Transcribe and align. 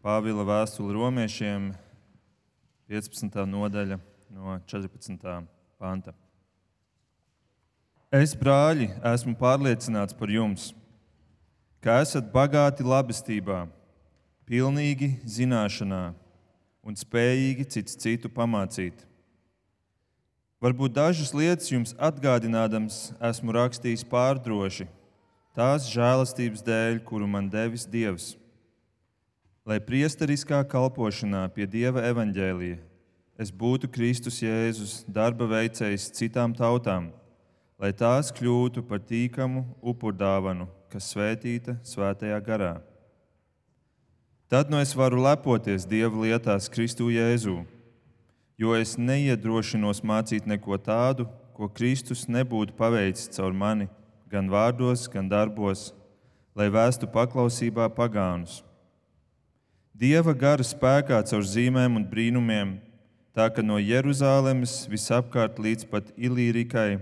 Pāvila 0.00 0.46
vēstuli 0.48 0.94
romiešiem, 0.96 1.74
15. 2.88 3.34
nodaļa, 3.44 3.98
no 4.32 4.54
14. 4.64 5.26
panta. 5.76 6.14
Es, 8.08 8.32
brāļi, 8.32 8.88
esmu 9.12 9.34
pārliecināts 9.36 10.16
par 10.16 10.32
jums, 10.32 10.70
ka 11.84 11.98
esat 12.00 12.32
bagāti 12.32 12.80
labestībā, 12.80 13.66
pilnīgi 14.48 15.12
zināšanā 15.28 16.14
un 16.80 16.96
spējīgi 16.96 17.68
cits 17.76 18.00
citu 18.00 18.32
pamācīt. 18.32 19.04
Varbūt 20.64 20.96
dažas 20.96 21.36
lietas 21.36 21.68
jums 21.68 21.92
atgādinādams, 22.00 23.10
esmu 23.20 23.52
rakstījis 23.52 24.08
pārdroši, 24.08 24.88
tās 25.52 25.92
žēlastības 25.92 26.64
dēļ, 26.64 27.02
kuru 27.04 27.28
man 27.28 27.52
devis 27.52 27.84
Dievs. 27.84 28.38
Lai 29.70 29.78
priesteriskā 29.78 30.64
kalpošanā 30.66 31.44
pie 31.54 31.68
Dieva 31.70 32.02
evaņģēlija 32.10 32.80
es 33.38 33.52
būtu 33.54 33.86
Kristus 33.94 34.40
Jēzus 34.42 35.04
darba 35.06 35.46
veicējs 35.46 36.08
citām 36.18 36.56
tautām, 36.58 37.12
lai 37.78 37.92
tās 37.94 38.32
kļūtu 38.34 38.82
par 38.88 38.98
tīkamu 39.06 39.62
upurdāvanu, 39.78 40.66
kas 40.90 41.12
svētīta 41.14 41.78
svētajā 41.86 42.40
garā. 42.42 42.72
Tad 44.50 44.74
nu 44.74 44.82
es 44.82 44.96
varu 44.98 45.22
lepoties 45.22 45.86
Dieva 45.86 46.26
lietās 46.26 46.66
Kristu 46.66 47.12
Jēzū 47.14 47.60
jo 48.60 48.74
es 48.76 48.98
neiedrošinos 49.00 50.02
mācīt 50.04 50.44
neko 50.48 50.76
tādu, 50.84 51.24
ko 51.56 51.68
Kristus 51.72 52.26
nebūtu 52.28 52.76
paveicis 52.76 53.32
caur 53.32 53.54
mani, 53.56 53.88
gan 54.28 54.50
vārdos, 54.52 55.06
gan 55.12 55.30
darbos, 55.30 55.90
lai 56.56 56.68
vēstu 56.72 57.08
paklausībā 57.08 57.88
pagānus. 57.96 58.60
Dieva 60.00 60.32
gara 60.32 60.64
spēkā 60.64 61.18
caur 61.28 61.42
zīmēm 61.44 61.98
un 61.98 62.04
brīnumiem, 62.08 62.78
tā 63.36 63.50
ka 63.52 63.60
no 63.60 63.76
Jeruzalemes 63.76 64.86
visapkārt 64.88 65.58
līdz 65.60 65.84
pat 65.90 66.08
Ilīrikai 66.16 66.94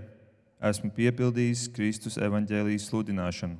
esmu 0.66 0.90
piepildījis 0.96 1.68
Kristus 1.76 2.18
evaņģēlijas 2.18 2.88
sludināšanu. 2.90 3.54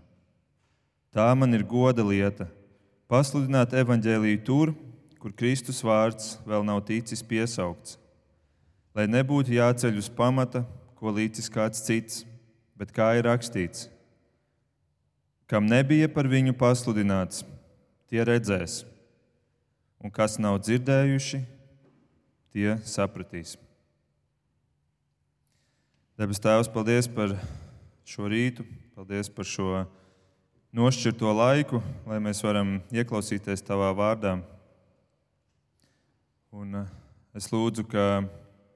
Tā 1.15 1.29
man 1.39 1.55
ir 1.55 1.63
goda 1.63 2.03
lieta- 2.03 2.49
pasludināt 3.13 3.79
evaņģēliju 3.79 4.43
tur, 4.43 4.75
kur 5.23 5.31
Kristus 5.31 5.85
vārds 5.87 6.43
vēl 6.43 6.67
nav 6.67 6.83
ticis 6.91 7.23
piesaukts. 7.23 7.97
Lai 8.93 9.07
nebūtu 9.07 9.55
jāceļ 9.55 10.03
uz 10.03 10.09
pamata, 10.09 10.67
ko 10.99 11.15
līdzis 11.15 11.47
kāds 11.49 11.87
cits, 11.87 12.25
bet 12.77 12.91
kā 12.91 13.15
ir 13.15 13.23
rakstīts, 13.23 13.87
kam 15.47 15.65
nebija 15.65 16.09
par 16.13 16.25
viņu 16.25 16.59
pasludināts, 16.59 17.45
tie 18.11 18.25
redzēs, 18.25 18.85
un 20.03 20.13
kas 20.15 20.39
nav 20.39 20.61
dzirdējuši, 20.63 21.41
tie 22.55 22.77
sapratīs. 22.87 23.57
Debes 26.19 26.41
Tēvs, 26.43 26.71
paldies 26.75 27.07
par 27.11 27.37
šo 28.09 28.27
rītu, 28.31 28.65
paldies 28.97 29.31
par 29.31 29.47
šo 29.47 29.85
nošķirto 30.75 31.31
laiku, 31.35 31.83
lai 32.09 32.19
mēs 32.23 32.43
varam 32.43 32.79
ieklausīties 32.91 33.63
Tavā 33.67 33.93
vārdā. 33.95 34.39
Un 36.55 36.81
eh, 36.81 36.91
es 37.39 37.47
lūdzu, 37.53 37.85
ka 37.87 38.25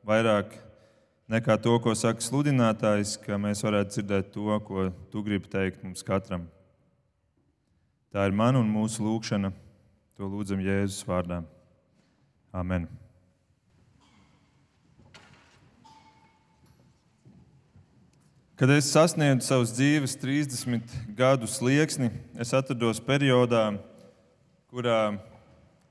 vairāk 0.07 0.55
nekā 1.33 1.57
to, 1.65 1.75
ko 1.83 1.95
saka 1.99 2.23
sludinātājs, 2.23 3.17
ka 3.25 3.39
mēs 3.41 3.65
varētu 3.65 3.97
dzirdēt 3.97 4.33
to, 4.35 4.59
ko 4.67 4.91
tu 5.11 5.23
gribi 5.25 5.51
teikt 5.51 5.83
mums 5.83 6.05
katram. 6.07 6.47
Tā 8.13 8.27
ir 8.29 8.37
mana 8.37 8.61
un 8.61 8.69
mūsu 8.69 9.03
lūkšana. 9.07 9.51
To 10.21 10.29
lūdzam 10.29 10.61
Jēzus 10.61 11.07
vārdā. 11.09 11.41
Amen. 12.53 12.85
Kad 18.61 18.71
es 18.71 18.91
sasniedzu 18.93 19.47
savus 19.47 19.73
dzīves 19.75 20.13
30 20.21 20.93
gadu 21.17 21.49
slieksni, 21.51 22.13
es 22.39 22.53
atrados 22.55 23.01
periodā, 23.03 23.73
kurā 24.71 25.17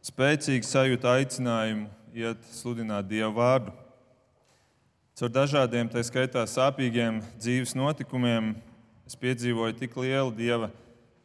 spēcīgi 0.05 0.69
sajūta 0.69 1.17
aicinājumu 1.17 1.89
iet 2.13 2.45
sludināt 2.53 3.09
Dievu 3.09 3.33
vārdu. 3.41 3.73
Caur 5.17 5.33
dažādiem, 5.33 5.89
tā 5.91 6.05
skaitā 6.05 6.45
sāpīgiem 6.47 7.19
dzīves 7.41 7.73
notikumiem, 7.75 8.53
es 9.09 9.17
piedzīvoju 9.19 9.75
tik 9.81 9.97
lielu 9.97 10.31
Dieva 10.37 10.69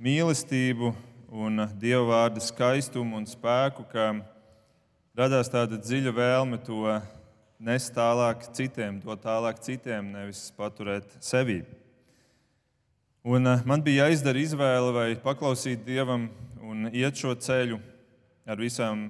mīlestību 0.03 0.91
un 1.31 1.67
Dieva 1.81 2.05
vārda 2.11 2.41
skaistumu 2.43 3.19
un 3.19 3.27
spēku, 3.27 3.87
ka 3.91 4.13
radās 5.17 5.51
tāda 5.51 5.79
dziļa 5.81 6.13
vēlme 6.15 6.61
to 6.67 6.95
nest 7.59 7.95
tālāk 7.97 8.47
citiem, 8.55 9.01
dot 9.01 9.25
tālāk 9.25 9.61
citiem, 9.65 10.13
nevis 10.13 10.51
paturēt 10.57 11.17
sevī. 11.25 11.63
Un 13.27 13.47
eh, 13.51 13.63
man 13.67 13.83
bija 13.83 14.07
jāizdara 14.07 14.39
izvēle 14.39 14.93
vai 14.95 15.09
paklausīt 15.19 15.83
Dievam 15.87 16.29
un 16.63 16.91
iet 16.93 17.19
šo 17.19 17.35
ceļu 17.35 17.81
ar 18.47 18.61
visām 18.61 19.09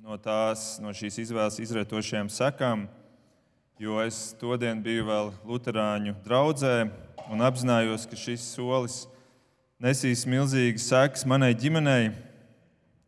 no, 0.00 0.16
tās, 0.16 0.78
no 0.80 0.94
šīs 0.96 1.18
izvēles 1.26 1.60
izrietošajām 1.60 2.30
sekām, 2.32 2.86
jo 3.82 3.98
es 4.00 4.30
todien 4.40 4.80
biju 4.80 5.04
vēl 5.10 5.32
Lutāņu 5.44 6.16
draugzē 6.24 6.76
un 7.28 7.44
apzinājos, 7.44 8.06
ka 8.08 8.16
šis 8.16 8.46
solis 8.54 9.02
nesīs 9.82 10.22
milzīgas 10.30 10.84
sekas 10.86 11.24
manai 11.26 11.50
ģimenei, 11.58 12.12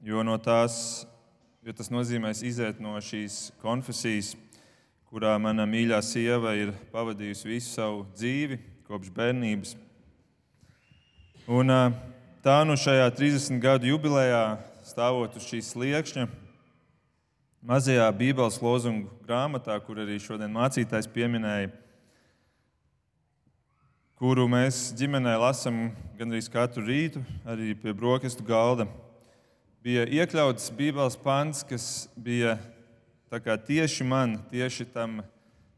jo, 0.02 0.24
no 0.26 0.34
tās, 0.42 1.04
jo 1.62 1.74
tas 1.76 1.90
nozīmēs 1.92 2.42
iziet 2.42 2.80
no 2.82 2.96
šīs 2.98 3.52
konfesijas, 3.62 4.32
kurā 5.06 5.36
mana 5.38 5.68
mīļā 5.70 6.00
sieva 6.02 6.56
ir 6.58 6.72
pavadījusi 6.90 7.46
visu 7.46 7.70
savu 7.76 8.02
dzīvi 8.16 8.58
kopš 8.88 9.12
bērnības. 9.14 9.76
Un, 11.46 11.70
tā 12.42 12.56
nu 12.66 12.74
šajā 12.80 13.06
30 13.20 13.62
gadu 13.62 13.92
jubilejā 13.92 14.42
stāvot 14.82 15.38
uz 15.38 15.46
šīs 15.46 15.70
sliekšņa, 15.76 16.26
mazajā 17.62 18.10
Bībeles 18.18 18.58
lozungu 18.64 19.14
grāmatā, 19.28 19.78
kur 19.86 20.02
arī 20.02 20.18
šodien 20.18 20.50
mācītājs 20.52 21.06
pieminēja, 21.14 21.70
kuru 24.20 24.46
mēs 24.50 24.92
ģimenē 24.98 25.34
lasām 25.42 25.88
gandrīz 26.18 26.46
katru 26.52 26.84
rītu, 26.86 27.22
arī 27.46 27.72
pie 27.74 27.94
brokastu 27.96 28.46
galda, 28.46 28.86
bija 29.84 30.06
iekļauts 30.06 30.70
Bībeles 30.78 31.18
pants, 31.20 31.64
kas 31.66 32.06
bija 32.14 32.56
tieši 33.66 34.06
man, 34.06 34.38
tieši 34.52 34.86
tam 34.94 35.18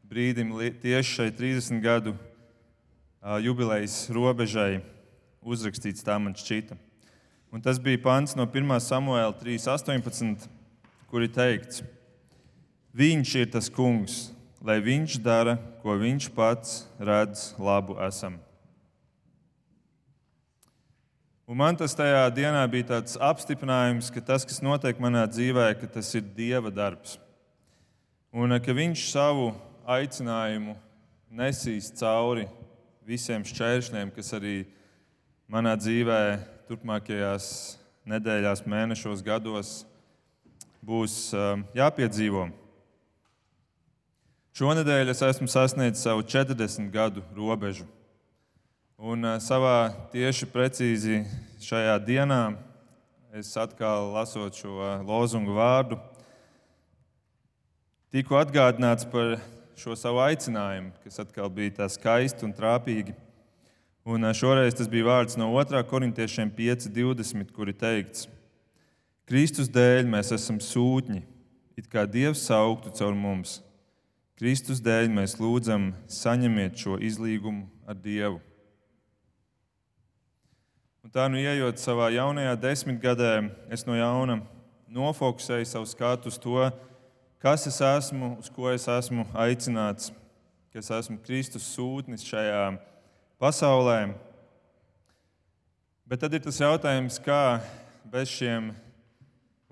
brīdim, 0.07 0.53
tieši 0.83 1.15
šai 1.15 1.27
30 1.33 1.81
gadu 1.81 2.13
jubilejas 3.41 4.05
robežai 4.13 4.83
uzrakstīts, 5.41 6.05
tā 6.05 6.19
man 6.21 6.37
šķita. 6.37 6.77
Un 7.51 7.63
tas 7.63 7.81
bija 7.81 8.03
pants 8.03 8.37
no 8.37 8.45
1. 8.45 8.77
samuēla 8.85 9.33
3.18, 9.41 10.45
kur 11.09 11.25
ir 11.25 11.33
teikts, 11.33 11.81
Viņš 12.97 13.31
ir 13.37 13.49
tas 13.53 13.67
kungs, 13.69 14.31
lai 14.67 14.81
viņš 14.83 15.21
dara, 15.23 15.55
ko 15.79 15.95
viņš 15.95 16.27
pats 16.35 16.81
redz 16.99 17.53
labu 17.55 17.95
esam. 18.03 18.35
Un 21.47 21.55
man 21.55 21.77
tas 21.79 21.95
tajā 21.95 22.25
dienā 22.35 22.65
bija 22.67 22.89
tāds 22.89 23.15
apstiprinājums, 23.23 24.09
ka 24.11 24.19
tas, 24.19 24.43
kas 24.43 24.59
notiek 24.59 24.99
manā 24.99 25.23
dzīvē, 25.31 25.69
tas 25.93 26.11
ir 26.19 26.25
Dieva 26.35 26.67
darbs. 26.67 27.15
Un 28.35 28.51
ka 28.59 28.75
Viņš 28.75 29.05
savu 29.13 29.53
aicinājumu 29.87 30.75
nesīs 31.31 31.87
cauri 31.95 32.43
visiem 33.07 33.47
šķēršļiem, 33.47 34.11
kas 34.11 34.35
arī 34.35 34.57
manā 35.47 35.77
dzīvē 35.79 36.19
turpmākajās 36.67 37.77
nedēļās, 38.03 38.67
mēnešos, 38.67 39.23
gados 39.23 39.77
būs 40.83 41.31
jāpiedzīvo. 41.71 42.49
Šonadēļ 44.57 45.11
es 45.11 45.19
esmu 45.21 45.45
sasniedzis 45.53 46.01
savu 46.01 46.23
40 46.25 46.87
gadu 46.89 47.21
robežu. 47.37 47.83
Un 48.97 49.21
savā 49.37 49.91
tieši 50.09 50.47
precīzi 50.49 51.19
šajā 51.61 51.93
dienā 52.01 52.39
es 53.37 53.51
atkal 53.61 54.09
lasot 54.15 54.57
šo 54.57 54.95
lozungu 55.05 55.53
vārdu, 55.53 55.99
tiku 58.09 58.39
atgādināts 58.39 59.05
par 59.11 59.35
šo 59.77 59.93
savu 59.93 60.23
aicinājumu, 60.25 60.89
kas 61.05 61.21
atkal 61.21 61.53
bija 61.53 61.75
tā 61.83 61.91
skaisti 61.93 62.49
un 62.49 62.57
trāpīgi. 62.57 63.13
Un 64.09 64.25
šoreiz 64.33 64.73
tas 64.73 64.89
bija 64.89 65.11
vārds 65.11 65.37
no 65.37 65.51
2. 65.53 65.85
korintiešiem 65.85 66.49
5.20, 66.57 67.53
kur 67.53 67.69
ir 67.69 67.77
teikts, 67.77 68.25
Kristus 69.29 69.69
dēļ 69.69 70.09
mēs 70.17 70.33
esam 70.33 70.57
sūtņi, 70.57 71.21
it 71.77 71.93
kā 71.93 72.09
Dievs 72.09 72.49
sauktu 72.49 72.97
caur 72.97 73.13
mums. 73.13 73.59
Kristus 74.37 74.77
dēļ 74.85 75.07
mēs 75.09 75.33
lūdzam, 75.41 75.87
saņemiet 76.13 76.75
šo 76.77 76.99
izlīgumu 77.01 77.63
ar 77.89 77.95
Dievu. 77.97 78.37
Un 81.01 81.09
tā 81.09 81.23
nu 81.25 81.39
ejot 81.41 81.79
savā 81.81 82.11
jaunajā 82.13 82.51
desmitgadē, 82.61 83.31
es 83.73 83.81
no 83.87 83.95
jauna 83.97 84.35
nofokusēju 84.93 85.65
savu 85.65 85.89
skatu 85.89 86.29
uz 86.29 86.37
to, 86.37 86.67
kas 87.41 87.65
es 87.65 87.79
esmu, 87.81 88.35
uz 88.37 88.51
ko 88.53 88.69
es 88.69 88.85
esmu 88.85 89.25
aicināts, 89.33 90.11
ka 90.69 90.83
es 90.83 90.91
esmu 90.93 91.17
Kristus 91.25 91.65
sūtnis 91.73 92.25
šajā 92.27 92.75
pasaulē. 93.41 94.11
Bet 96.05 96.21
tad 96.21 96.37
ir 96.37 96.45
tas 96.45 96.61
jautājums, 96.61 97.17
kā 97.25 97.57
bez 98.05 98.29
šiem 98.35 98.69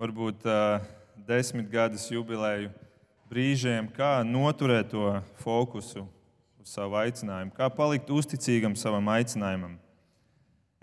varbūt 0.01 0.49
desmit 1.29 1.69
gadus 1.69 2.09
jubileju 2.09 2.73
brīžiem, 3.31 3.89
kā 3.95 4.19
noturēt 4.25 4.91
to 4.93 5.09
fokusu 5.41 6.05
uz 6.61 6.73
savu 6.75 6.97
aicinājumu, 6.99 7.53
kā 7.55 7.69
palikt 7.73 8.11
uzticīgam 8.13 8.75
savam 8.77 9.09
aicinājumam. 9.13 9.77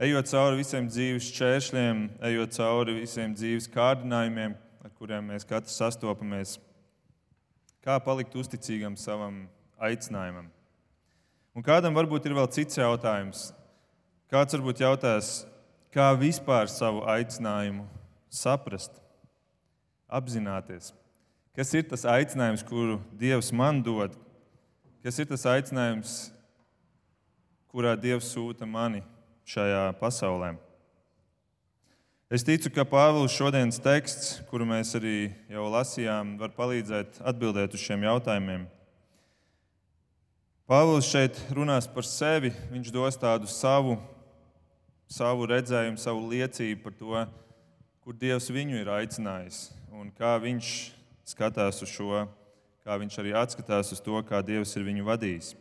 Ejot 0.03 0.31
cauri 0.33 0.59
visiem 0.59 0.89
dzīves 0.91 1.29
šķēršļiem, 1.31 1.99
ejot 2.31 2.57
cauri 2.57 2.97
visiem 2.97 3.35
dzīves 3.37 3.69
kārdinājumiem, 3.71 4.57
ar 4.83 4.95
kuriem 4.99 5.29
mēs 5.31 5.47
katrs 5.47 5.77
sastopamies, 5.79 6.57
kā 7.85 7.99
palikt 8.03 8.35
uzticīgam 8.39 8.97
savam 8.99 9.45
aicinājumam. 9.83 10.49
Un 11.53 11.67
kādam 11.67 11.95
varbūt 11.95 12.27
ir 12.27 12.35
vēl 12.39 12.49
cits 12.55 12.81
jautājums. 12.81 13.51
Kāds 14.33 14.57
varbūt 14.57 14.81
jautās, 14.81 15.43
kā 15.93 16.09
vispār 16.17 16.71
savu 16.73 17.03
aicinājumu 17.13 17.85
saprast, 18.33 18.97
apzināties. 20.09 20.95
Kas 21.53 21.69
ir 21.77 21.83
tas 21.85 22.07
aicinājums, 22.09 22.63
kuru 22.65 22.97
Dievs 23.21 23.51
man 23.53 23.83
dod? 23.85 24.15
Kas 25.05 25.19
ir 25.21 25.27
tas 25.29 25.43
aicinājums, 25.45 26.31
kurā 27.69 27.93
Dievs 28.01 28.31
sūta 28.33 28.65
mani 28.65 29.03
šajā 29.45 29.91
pasaulē? 30.01 30.55
Es 32.33 32.41
ticu, 32.49 32.71
ka 32.73 32.87
Pāvils 32.89 33.35
šodienas 33.37 33.77
teksts, 33.85 34.39
kuru 34.49 34.65
mēs 34.71 34.95
arī 34.97 35.27
jau 35.53 35.67
lasījām, 35.75 36.39
var 36.41 36.55
palīdzēt 36.57 37.21
atbildēt 37.21 37.77
uz 37.77 37.85
šiem 37.85 38.09
jautājumiem. 38.09 38.65
Pāvils 40.65 41.13
šeit 41.13 41.37
runās 41.53 41.85
par 41.85 42.09
sevi, 42.09 42.55
viņš 42.73 42.89
dos 42.97 43.21
tādu 43.21 43.53
savu, 43.53 43.99
savu 45.05 45.53
redzējumu, 45.53 46.01
savu 46.01 46.25
liecību 46.33 46.81
par 46.81 46.97
to, 46.97 47.29
kur 48.01 48.17
Dievs 48.17 48.49
viņu 48.49 48.81
ir 48.81 48.95
aicinājis 48.97 49.67
un 49.93 50.09
kā 50.17 50.33
viņš 50.41 51.02
skatās 51.33 51.83
uz 51.85 51.91
šo, 51.91 52.27
kā 52.85 52.97
viņš 53.01 53.19
arī 53.23 53.35
atskatās 53.37 53.93
uz 53.95 54.01
to, 54.05 54.21
kā 54.29 54.43
Dievs 54.45 54.77
ir 54.77 54.87
viņu 54.87 55.07
vadījis. 55.09 55.55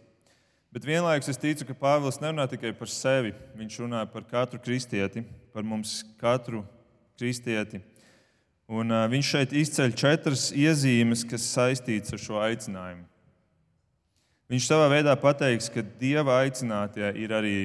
Bet 0.71 0.85
vienlaikus 0.87 1.27
es 1.33 1.39
ticu, 1.39 1.65
ka 1.67 1.75
Pāvils 1.75 2.21
nerunā 2.23 2.45
tikai 2.47 2.71
par 2.71 2.87
sevi. 2.87 3.33
Viņš 3.59 3.81
runā 3.83 4.05
par 4.07 4.23
katru 4.23 4.59
kristieti, 4.63 5.25
par 5.51 5.65
mums 5.67 5.97
katru 6.21 6.61
kristieti. 7.19 7.81
Un, 8.71 8.87
uh, 8.87 9.03
viņš 9.11 9.31
šeit 9.33 9.55
izceļ 9.59 9.95
četras 9.99 10.45
iezīmes, 10.55 11.25
kas 11.27 11.49
saistītas 11.57 12.15
ar 12.15 12.23
šo 12.23 12.39
aicinājumu. 12.39 13.03
Viņš 14.51 14.67
savā 14.67 14.87
veidā 14.91 15.11
pateiks, 15.19 15.67
ka 15.71 15.83
Dieva 15.99 16.39
aicinātie 16.45 17.09
ir 17.19 17.35
arī 17.35 17.57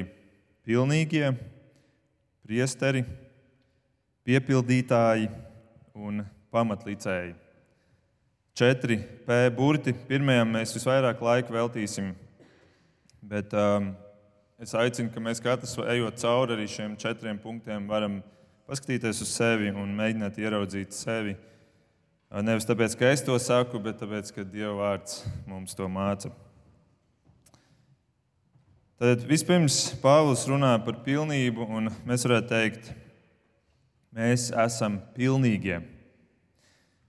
pilnīgie, 0.67 1.31
priesteri, 2.47 3.05
piepildītāji 4.27 5.31
un 5.95 6.25
pamatlicēji. 6.55 7.37
Četri 8.57 8.97
P 9.27 9.37
burti. 9.53 9.93
Pirmajam 10.09 10.55
mēs 10.57 10.73
visvairāk 10.77 11.21
laika 11.21 11.53
veltīsim, 11.53 12.15
bet 13.21 13.53
um, 13.53 13.91
es 14.63 14.73
aicinu, 14.73 15.13
ka 15.13 15.21
mēs 15.21 15.43
katrs 15.45 15.77
ejot 15.85 16.19
cauri 16.23 16.57
arī 16.57 16.67
šiem 16.73 16.97
četriem 17.01 17.39
punktiem, 17.43 17.85
varam 17.91 18.23
paskatīties 18.67 19.21
uz 19.27 19.35
sevi 19.37 19.69
un 19.71 19.93
mēģināt 19.99 20.41
ieraudzīt 20.41 20.97
sevi. 20.97 21.37
Nevis 22.43 22.67
tāpēc, 22.67 22.97
ka 22.99 23.13
es 23.13 23.23
to 23.23 23.37
saku, 23.39 23.79
bet 23.83 24.01
tāpēc, 24.01 24.33
ka 24.35 24.45
Dieva 24.49 24.75
vārds 24.81 25.21
mums 25.47 25.77
to 25.77 25.87
māca. 25.93 26.33
Tad 28.97 29.23
vispirms 29.29 29.83
Pāvils 30.01 30.49
runā 30.49 30.73
par 30.83 31.03
pilnību, 31.05 31.69
un 31.77 31.93
mēs 32.09 32.25
varētu 32.25 32.55
teikt, 32.57 32.95
Mēs 34.17 34.49
esam 34.57 34.95
pilnīgie. 35.13 35.83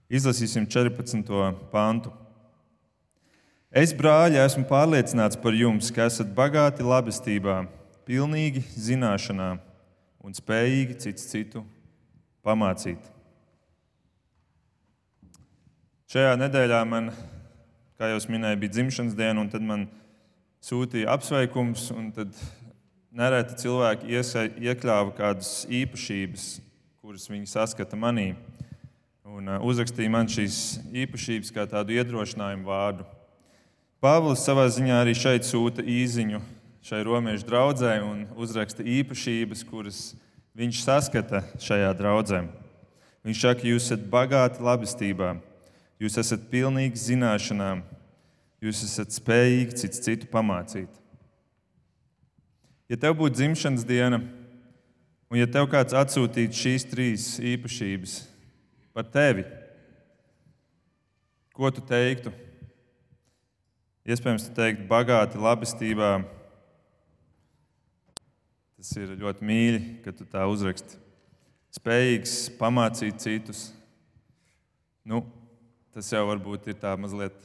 Izlasīsim 0.08 0.64
14. 0.70 1.28
pantu. 1.72 2.12
Es, 3.68 3.92
brāļi, 3.92 4.38
esmu 4.40 4.64
pārliecināts 4.68 5.36
par 5.40 5.56
jums, 5.56 5.90
ka 5.92 6.06
esat 6.08 6.30
bagāti 6.36 6.86
labestībā, 6.86 7.60
pilnīgi 8.08 8.62
zināšanā 8.72 9.50
un 10.24 10.36
spējīgi 10.36 10.96
cits 11.04 11.28
citu 11.28 11.64
pamācīt. 12.44 13.02
Šajā 16.08 16.38
nedēļā 16.40 16.78
man, 16.88 17.10
kā 18.00 18.08
jau 18.08 18.22
minēju, 18.32 18.62
bija 18.62 18.78
dzimšanas 18.78 19.18
diena, 19.18 19.42
un 19.42 19.52
tad 19.52 19.66
man 19.66 19.84
sūtīja 20.64 21.12
apsveikums, 21.12 21.90
un 21.92 22.08
tad 22.16 22.32
nereti 23.12 23.60
cilvēki 23.60 24.16
iekļāva 24.70 25.12
kādas 25.20 25.52
īpašības 25.68 26.48
kuras 27.08 27.24
viņi 27.30 27.46
saskata 27.48 27.96
manī. 27.96 28.34
Un 29.28 29.44
uh, 29.44 29.58
uzrakstīja 29.60 30.08
man 30.08 30.28
šīs 30.30 30.78
īpašības 31.04 31.52
kā 31.52 31.66
tādu 31.68 31.92
iedrošinājumu 31.98 32.64
vārdu. 32.64 33.04
Pāvils 34.00 34.44
savā 34.46 34.64
ziņā 34.72 35.02
arī 35.02 35.12
šeit 35.18 35.44
sūta 35.44 35.84
īziņu 35.84 36.40
šai 36.88 37.02
romiešu 37.04 37.44
draudzē 37.48 37.98
un 38.06 38.22
uzraksta 38.38 38.86
īpašības, 38.86 39.64
kuras 39.68 39.98
viņš 40.56 40.80
saskata 40.86 41.42
šajā 41.60 41.90
draudzē. 41.98 42.46
Viņš 43.26 43.42
saka, 43.44 43.66
jūs 43.68 43.90
esat 43.90 44.06
bagāti 44.08 44.64
labestībā, 44.64 45.34
jūs 46.00 46.16
esat 46.22 46.48
pilnīgi 46.48 47.02
zināšanā, 47.02 47.74
jūs 48.64 48.80
esat 48.86 49.12
spējīgi 49.18 49.82
cits 49.82 50.02
citu 50.06 50.30
pamācīt. 50.32 50.88
Ja 52.88 52.96
tev 52.96 53.18
būtu 53.18 53.42
dzimšanas 53.42 53.84
diena, 53.84 54.22
Un, 55.28 55.36
ja 55.36 55.44
tev 55.44 55.66
kāds 55.68 55.92
atsūtītu 55.92 56.56
šīs 56.56 56.86
trīs 56.88 57.24
īpašības 57.36 58.12
par 58.98 59.06
tevi, 59.14 59.44
ko 61.54 61.70
tu 61.70 61.84
teiktu? 61.86 62.32
Iespējams, 64.08 64.48
tu 64.48 64.56
teiktu, 64.56 64.88
bagāti 64.90 65.38
labestībā. 65.38 66.10
Tas 68.78 68.92
ir 68.98 69.14
ļoti 69.22 69.46
mīļi, 69.46 69.80
ka 70.02 70.14
tu 70.18 70.26
tā 70.26 70.42
uzraksti. 70.50 70.98
Spējīgs 71.78 72.36
pamācīt 72.58 73.22
citus. 73.22 73.68
Nu, 75.06 75.22
tas 75.94 76.10
jau 76.10 76.26
varbūt 76.26 76.70
ir 76.72 76.78
tā 76.82 76.98
mazliet. 76.98 77.36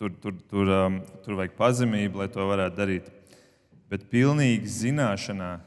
Tur, 0.00 0.14
tur, 0.22 0.38
tur, 0.48 0.70
um, 0.82 1.02
tur 1.24 1.36
vajag 1.38 1.58
pazemību, 1.58 2.24
lai 2.24 2.32
to 2.32 2.48
varētu 2.48 2.80
darīt 2.80 3.18
bet 3.92 4.06
pilnīgi 4.08 4.70
zināšanā, 4.72 5.58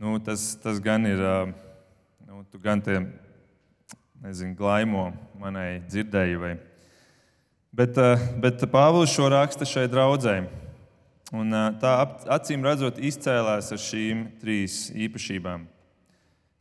nu, 0.00 0.14
tas, 0.24 0.54
tas 0.62 0.78
gan 0.80 1.04
ir, 1.04 1.20
nu, 2.30 2.44
tu 2.46 2.58
gan 2.62 2.78
te, 2.78 2.94
nezinu, 4.22 4.54
glaimo 4.54 5.08
manai 5.34 5.80
dzirdējai. 5.82 6.52
Bet, 7.74 7.96
bet 8.38 8.62
Pāvils 8.70 9.10
šo 9.10 9.26
raksta 9.32 9.66
šai 9.66 9.88
draudzē. 9.90 10.36
Un 11.34 11.50
tā 11.82 11.90
acīm 12.30 12.62
redzot, 12.62 13.00
izcēlās 13.02 13.72
ar 13.74 13.80
šīm 13.82 14.20
trīs 14.38 14.76
īpašībām. 14.94 15.64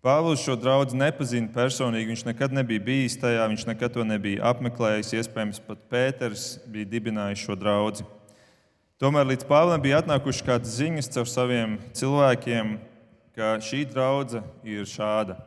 Pāvils 0.02 0.42
šo 0.42 0.56
draugu 0.58 0.98
nepazina 0.98 1.52
personīgi. 1.54 2.16
Viņš 2.16 2.24
nekad 2.32 2.56
nebija 2.56 2.82
bijis 2.88 3.20
tajā, 3.22 3.46
viņš 3.52 3.68
nekad 3.70 3.94
to 3.94 4.06
nebija 4.10 4.50
apmeklējis. 4.50 5.12
Iespējams, 5.20 5.62
pat 5.68 5.84
Pēters 5.94 6.48
bija 6.66 6.90
dibinājis 6.96 7.46
šo 7.46 7.58
draugu. 7.60 8.08
Tomēr 8.98 9.30
līdz 9.36 9.46
Pāvlam 9.46 9.86
bija 9.86 10.02
atnākušas 10.02 10.48
kādas 10.50 10.80
ziņas 10.82 11.14
caur 11.14 11.30
saviem 11.30 11.78
cilvēkiem, 11.94 12.74
ka 13.38 13.54
šī 13.62 13.86
draudzene 13.94 14.50
ir 14.66 14.90
šāda, 14.90 15.38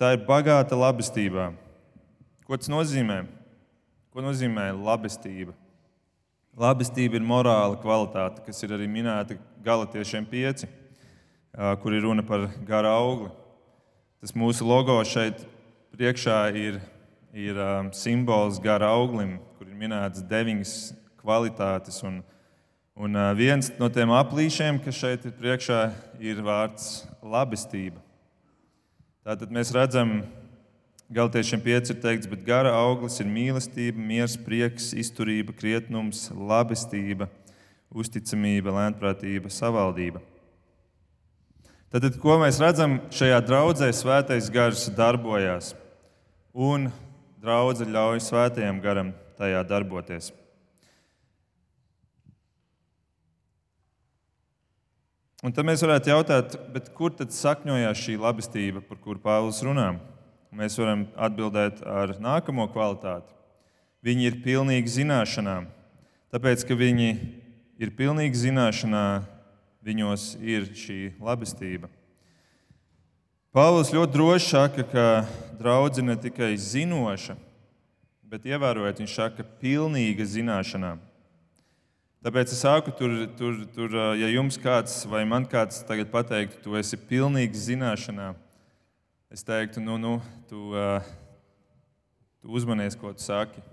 tā 0.00 0.14
ir 0.16 0.22
bagāta 0.24 0.78
labestībā. 0.78 1.50
Ko 2.48 2.56
tas 2.56 2.70
nozīmē? 2.72 3.26
Ko 4.10 4.24
nozīmē 4.24 4.70
labestība? 4.72 5.52
Labestība 6.56 7.18
ir 7.18 7.26
morāla 7.26 7.76
kvalitāte, 7.78 8.40
kas 8.46 8.64
ir 8.64 8.72
arī 8.74 8.88
minēta 8.90 9.36
Galatiešiem 9.62 10.24
5, 10.26 10.64
kur 11.82 11.94
ir 11.94 12.06
runa 12.08 12.24
par 12.24 12.48
gara 12.66 12.94
augli. 12.96 13.28
Tas 14.24 14.32
mūsu 14.32 14.64
logo 14.64 14.96
šeit 15.04 15.44
priekšā 15.92 16.40
ir, 16.56 16.80
ir 17.36 17.60
simbols 17.96 18.58
gara 18.60 18.90
auglim, 18.96 19.36
kur 19.60 19.68
ir 19.68 19.76
minētas 19.76 20.24
deviņas 20.32 20.76
kvalitātes. 21.20 22.00
Un, 22.08 22.22
un 22.96 23.24
viens 23.36 23.68
no 23.78 23.92
tiem 23.92 24.16
aplīšiem, 24.16 24.80
kas 24.80 24.96
šeit 24.96 25.28
ir 25.28 25.36
priekšā, 25.36 25.82
ir 26.24 26.40
vārds 26.44 27.04
labestība. 27.20 28.00
Tātad 29.20 29.50
mēs 29.52 29.68
redzam, 29.76 30.22
Galtiešiem 31.10 31.60
5 31.60 31.90
ir 31.90 31.96
teikts, 32.00 32.28
bet 32.30 32.44
gara 32.46 32.70
auglis 32.78 33.18
ir 33.18 33.26
mīlestība, 33.26 33.98
miers, 33.98 34.36
prieks, 34.38 34.92
izturība, 34.94 35.50
krietnums, 35.58 36.28
labestība, 36.30 37.26
uzticamība, 37.90 38.70
lēnprātība, 38.76 39.50
savaldība. 39.50 40.22
Tad, 41.90 42.06
ko 42.22 42.38
mēs 42.38 42.62
redzam 42.62 43.00
šajā 43.10 43.42
draudzē, 43.42 43.90
svētais 43.90 44.48
gars 44.54 44.86
darbojās. 44.94 45.74
Un 46.54 46.88
draudzene 47.42 47.92
ļauj 47.98 48.22
svētajam 48.30 48.78
garam 48.80 49.10
tajā 49.36 49.66
darboties. 49.66 50.30
Un 55.40 55.54
tad 55.56 55.64
mēs 55.64 55.80
varētu 55.80 56.10
jautāt, 56.10 56.54
kur 56.92 57.14
tad 57.16 57.32
sakņojās 57.32 58.00
šī 58.04 58.18
labestība, 58.20 58.82
par 58.84 58.98
kuru 59.00 59.22
Pāvils 59.24 59.62
runā? 59.64 59.94
Mēs 60.52 60.76
varam 60.76 61.06
atbildēt 61.16 61.80
ar 61.86 62.12
nākamo 62.20 62.66
kvalitāti. 62.68 63.32
Viņi 64.04 64.26
ir 64.28 64.36
pilnīgi 64.44 64.92
zināšanā. 64.98 65.62
Tāpēc, 66.34 66.66
ka 66.68 66.76
viņi 66.76 67.08
ir 67.80 67.94
pilnīgi 67.96 68.36
zināšanā, 68.42 69.04
viņos 69.80 70.34
ir 70.44 70.68
šī 70.76 71.00
labestība. 71.16 71.88
Pāvils 73.56 73.94
ļoti 73.96 74.12
droši 74.18 74.52
saka, 74.52 74.84
ka 74.92 75.06
draudzene 75.56 76.12
ne 76.12 76.20
tikai 76.20 76.52
zinoša, 76.60 77.38
bet 78.28 78.44
ievērojot, 78.44 79.00
viņš 79.00 79.16
saka, 79.16 79.48
pilnīga 79.64 80.28
zināšanā. 80.36 80.98
Tāpēc 82.20 82.50
es 82.52 82.58
sāku 82.60 82.92
tur, 82.92 83.14
tur, 83.32 83.54
tur, 83.72 83.94
ja 84.20 84.26
jums 84.28 84.58
kāds 84.60 84.98
vai 85.08 85.22
man 85.24 85.46
kāds 85.48 85.78
tagad 85.88 86.10
pateiktu, 86.12 86.58
tu 86.60 86.76
esi 86.76 86.98
pilnīgi 87.08 87.56
zināšanā, 87.56 88.34
es 89.32 89.40
teiktu, 89.48 89.80
nu, 89.80 89.96
nu 89.96 90.12
tu, 90.50 90.74
tu 92.42 92.52
uzmanies, 92.52 92.98
ko 93.00 93.14
tu 93.16 93.24
saki. 93.24 93.64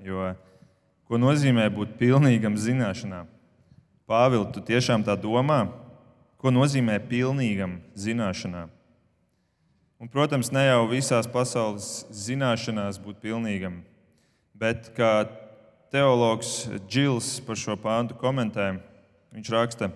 Jo, 0.00 0.30
ko 1.04 1.20
nozīmē 1.20 1.68
būt 1.68 1.98
pilnīgam 2.00 2.56
zināšanā? 2.56 3.26
Pāvils, 4.08 4.48
tu 4.56 4.64
tiešām 4.64 5.04
tā 5.04 5.12
domā, 5.20 5.66
ko 6.40 6.48
nozīmē 6.48 6.96
pilnīgam 7.12 7.76
zināšanā? 7.92 8.70
Un, 10.00 10.08
protams, 10.08 10.48
ne 10.48 10.64
jau 10.64 10.82
visās 10.88 11.28
pasaules 11.28 12.06
zināšanās 12.08 12.96
būt 13.04 13.20
pilnīgam, 13.20 13.82
bet 14.56 14.94
kā 14.96 15.12
teologs 15.94 16.66
Džils 16.90 17.38
par 17.46 17.54
šo 17.54 17.76
pāntu 17.78 18.16
komentē. 18.18 18.72
Viņš 19.34 19.50
raksta, 19.54 19.88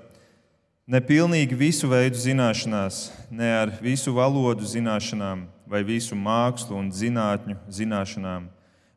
nepilnīgi 0.86 1.58
visu 1.58 1.90
veidu 1.90 2.20
zināšanās, 2.22 3.08
ne 3.34 3.48
ar 3.64 3.72
visu 3.82 4.14
valodu 4.14 4.62
zināšanām, 4.62 5.48
vai 5.66 5.82
visu 5.82 6.14
mākslu 6.14 6.78
un 6.78 6.92
zinātņu 6.94 7.58
zināšanām, 7.80 8.46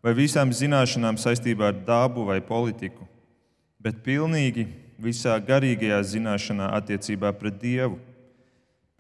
vai 0.05 0.13
visām 0.13 0.53
zināšanām 0.53 1.17
saistībā 1.17 1.72
ar 1.72 1.81
dabu 1.89 2.27
vai 2.29 2.38
politiku, 2.38 3.10
bet 3.81 4.03
pilnīgi 4.05 4.67
visā 5.01 5.39
garīgajā 5.41 6.03
zināšanā 6.05 6.70
attiecībā 6.77 7.34
pret 7.34 7.58
Dievu, 7.63 7.98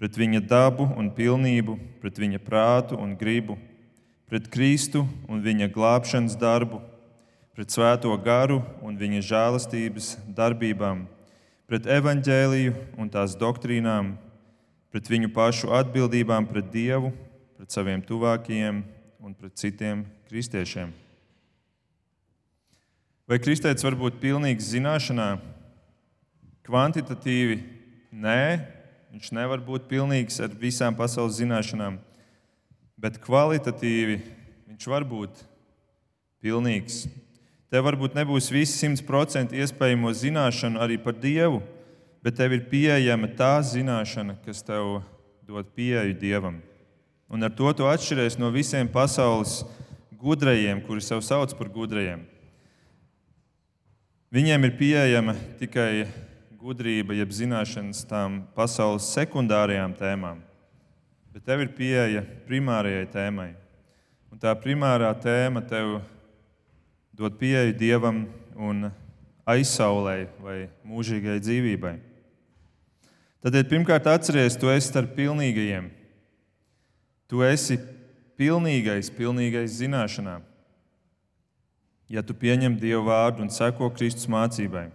pret 0.01 0.17
Viņa 0.17 0.41
dabu 0.49 0.89
un 0.97 1.13
pilnību, 1.13 1.77
pret 2.01 2.17
Viņa 2.17 2.41
prātu 2.41 2.97
un 2.97 3.13
gribu, 3.13 3.61
pret 4.25 4.49
Kristu 4.49 5.05
un 5.29 5.45
Viņa 5.45 5.69
glābšanas 5.69 6.39
darbu 6.41 6.87
pret 7.61 7.75
Svēto 7.75 8.09
garu 8.17 8.55
un 8.81 8.95
viņa 8.97 9.19
žēlastības 9.21 10.05
darbībām, 10.33 11.03
pret 11.69 11.85
evaņģēliju 11.85 12.71
un 12.97 13.11
tās 13.13 13.35
doktrīnām, 13.37 14.15
pret 14.89 15.11
viņu 15.13 15.29
pašu 15.35 15.69
atbildībām 15.77 16.47
pret 16.49 16.71
Dievu, 16.73 17.11
pret 17.59 17.69
saviem 17.69 18.01
tuvākajiem 18.01 18.81
un 19.21 19.37
pret 19.37 19.53
citiem 19.61 20.01
kristiešiem. 20.25 20.89
Vai 23.29 23.37
kristietis 23.37 23.85
var 23.85 23.93
būt 23.93 24.17
pilnīgs 24.25 24.73
zināšanā? 24.73 25.29
Kvantitatīvi 26.65 27.61
nē, 28.09 28.43
viņš 29.13 29.35
nevar 29.37 29.61
būt 29.61 29.85
pilnīgs 29.85 30.41
ar 30.41 30.57
visām 30.57 30.97
pasaules 30.97 31.37
zināšanām, 31.37 32.01
bet 32.97 33.21
kvalitatīvi 33.21 34.23
viņš 34.65 34.93
var 34.97 35.05
būt 35.05 35.45
pilnīgs 36.41 37.05
Tev 37.71 37.85
varbūt 37.87 38.17
nebūs 38.17 38.49
simt 38.67 38.99
procenti 39.07 39.55
iespējamo 39.63 40.11
zināšanu 40.11 40.81
arī 40.83 40.97
par 40.99 41.15
Dievu, 41.15 41.61
bet 42.19 42.35
tev 42.35 42.51
ir 42.51 42.65
pieejama 42.67 43.29
tā 43.31 43.61
zināšana, 43.63 44.35
kas 44.43 44.59
tev 44.59 44.99
dod 45.47 45.69
pieeju 45.71 46.17
Dievam. 46.19 46.59
Un 47.31 47.47
ar 47.47 47.53
to 47.55 47.71
tu 47.71 47.87
atšķiries 47.87 48.35
no 48.35 48.51
visiem 48.51 48.91
pasaules 48.91 49.61
gudrajiem, 50.19 50.83
kuri 50.83 50.99
sev 50.99 51.23
sauc 51.23 51.55
par 51.55 51.71
gudrajiem. 51.71 52.27
Viņiem 54.35 54.67
ir 54.67 54.75
pieejama 54.75 55.39
tikai 55.59 56.09
gudrība, 56.59 57.15
jeb 57.15 57.31
zināšanas 57.31 58.03
tām 58.07 58.41
pasaules 58.51 59.07
sekundārajām 59.15 59.95
tēmām, 59.95 60.43
bet 61.31 61.47
tev 61.47 61.63
ir 61.63 61.71
pieeja 61.79 62.27
primārajai 62.51 63.07
tēmai. 63.15 63.51
Un 64.27 64.43
tā 64.43 64.51
primārā 64.59 65.15
tēma 65.23 65.63
tev 65.63 66.01
dod 67.15 67.37
pieeju 67.39 67.75
dievam 67.77 68.23
un 68.55 68.89
aizsaulē 69.47 70.25
vai 70.41 70.57
mūžīgai 70.87 71.39
dzīvībai. 71.41 71.95
Tad 73.41 73.57
pirmkārt 73.71 74.05
atcerieties, 74.05 74.59
tu 74.61 74.69
esi 74.69 74.91
starp 74.91 75.15
pilnīgajiem. 75.17 75.89
Tu 77.31 77.41
esi 77.47 77.79
pilnīgais, 78.37 79.09
pilnīgais 79.15 79.79
zināšanā. 79.79 80.39
Ja 82.11 82.21
tu 82.21 82.35
pieņem 82.35 82.75
Dieva 82.77 83.05
vārdu 83.07 83.45
un 83.45 83.49
seko 83.53 83.89
Kristus 83.95 84.27
mācībai. 84.29 84.89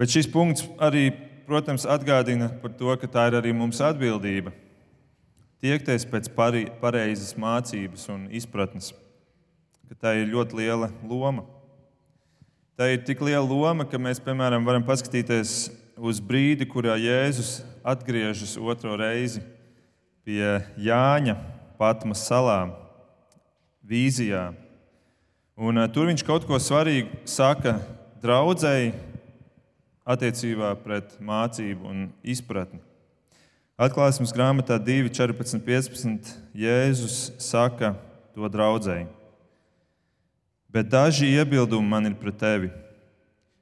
Bet 0.00 0.14
šis 0.14 0.30
punkts 0.30 0.64
arī, 0.80 1.10
protams, 1.44 1.84
atgādina 1.84 2.48
par 2.62 2.72
to, 2.78 2.94
ka 2.96 3.10
tā 3.10 3.26
ir 3.28 3.36
arī 3.40 3.52
mums 3.52 3.82
atbildība. 3.84 4.54
Tiekties 5.60 6.06
pēc 6.08 6.30
pareizes 6.80 7.34
mācības 7.36 8.06
un 8.14 8.28
izpratnes 8.32 8.94
ka 9.90 9.96
tā 10.06 10.12
ir 10.20 10.28
ļoti 10.30 10.54
liela 10.54 10.86
loma. 11.02 11.42
Tā 12.78 12.92
ir 12.94 13.00
tik 13.02 13.18
liela 13.26 13.42
loma, 13.42 13.82
ka 13.82 13.98
mēs, 13.98 14.22
piemēram, 14.22 14.62
varam 14.62 14.86
paskatīties 14.86 15.72
uz 15.98 16.20
brīdi, 16.22 16.68
kurā 16.70 16.94
Jēzus 16.94 17.56
atgriežas 17.82 18.54
otro 18.54 18.94
reizi 18.94 19.42
pie 20.22 20.60
Jāņa 20.78 21.34
Patmas 21.74 22.22
salā, 22.22 22.70
vīzijā. 23.82 24.52
Un, 25.58 25.82
tur 25.90 26.06
viņš 26.06 26.22
kaut 26.22 26.46
ko 26.46 26.62
svarīgu 26.62 27.24
saka 27.26 27.80
draudzēji 28.22 28.94
attiecībā 30.06 30.76
pret 30.86 31.18
mācību 31.18 31.90
un 31.90 32.10
izpratni. 32.22 32.78
Atklāsmes 33.74 34.30
grāmatā 34.36 34.78
2, 34.78 35.10
14, 35.10 35.64
15 35.66 36.36
Jēzus 36.54 37.24
saka 37.42 37.96
to 38.36 38.46
draudzēji. 38.46 39.16
Bet 40.70 40.90
daži 40.90 41.32
iebildumi 41.34 41.88
man 41.88 42.06
ir 42.06 42.14
pret 42.14 42.36
tevi, 42.38 42.68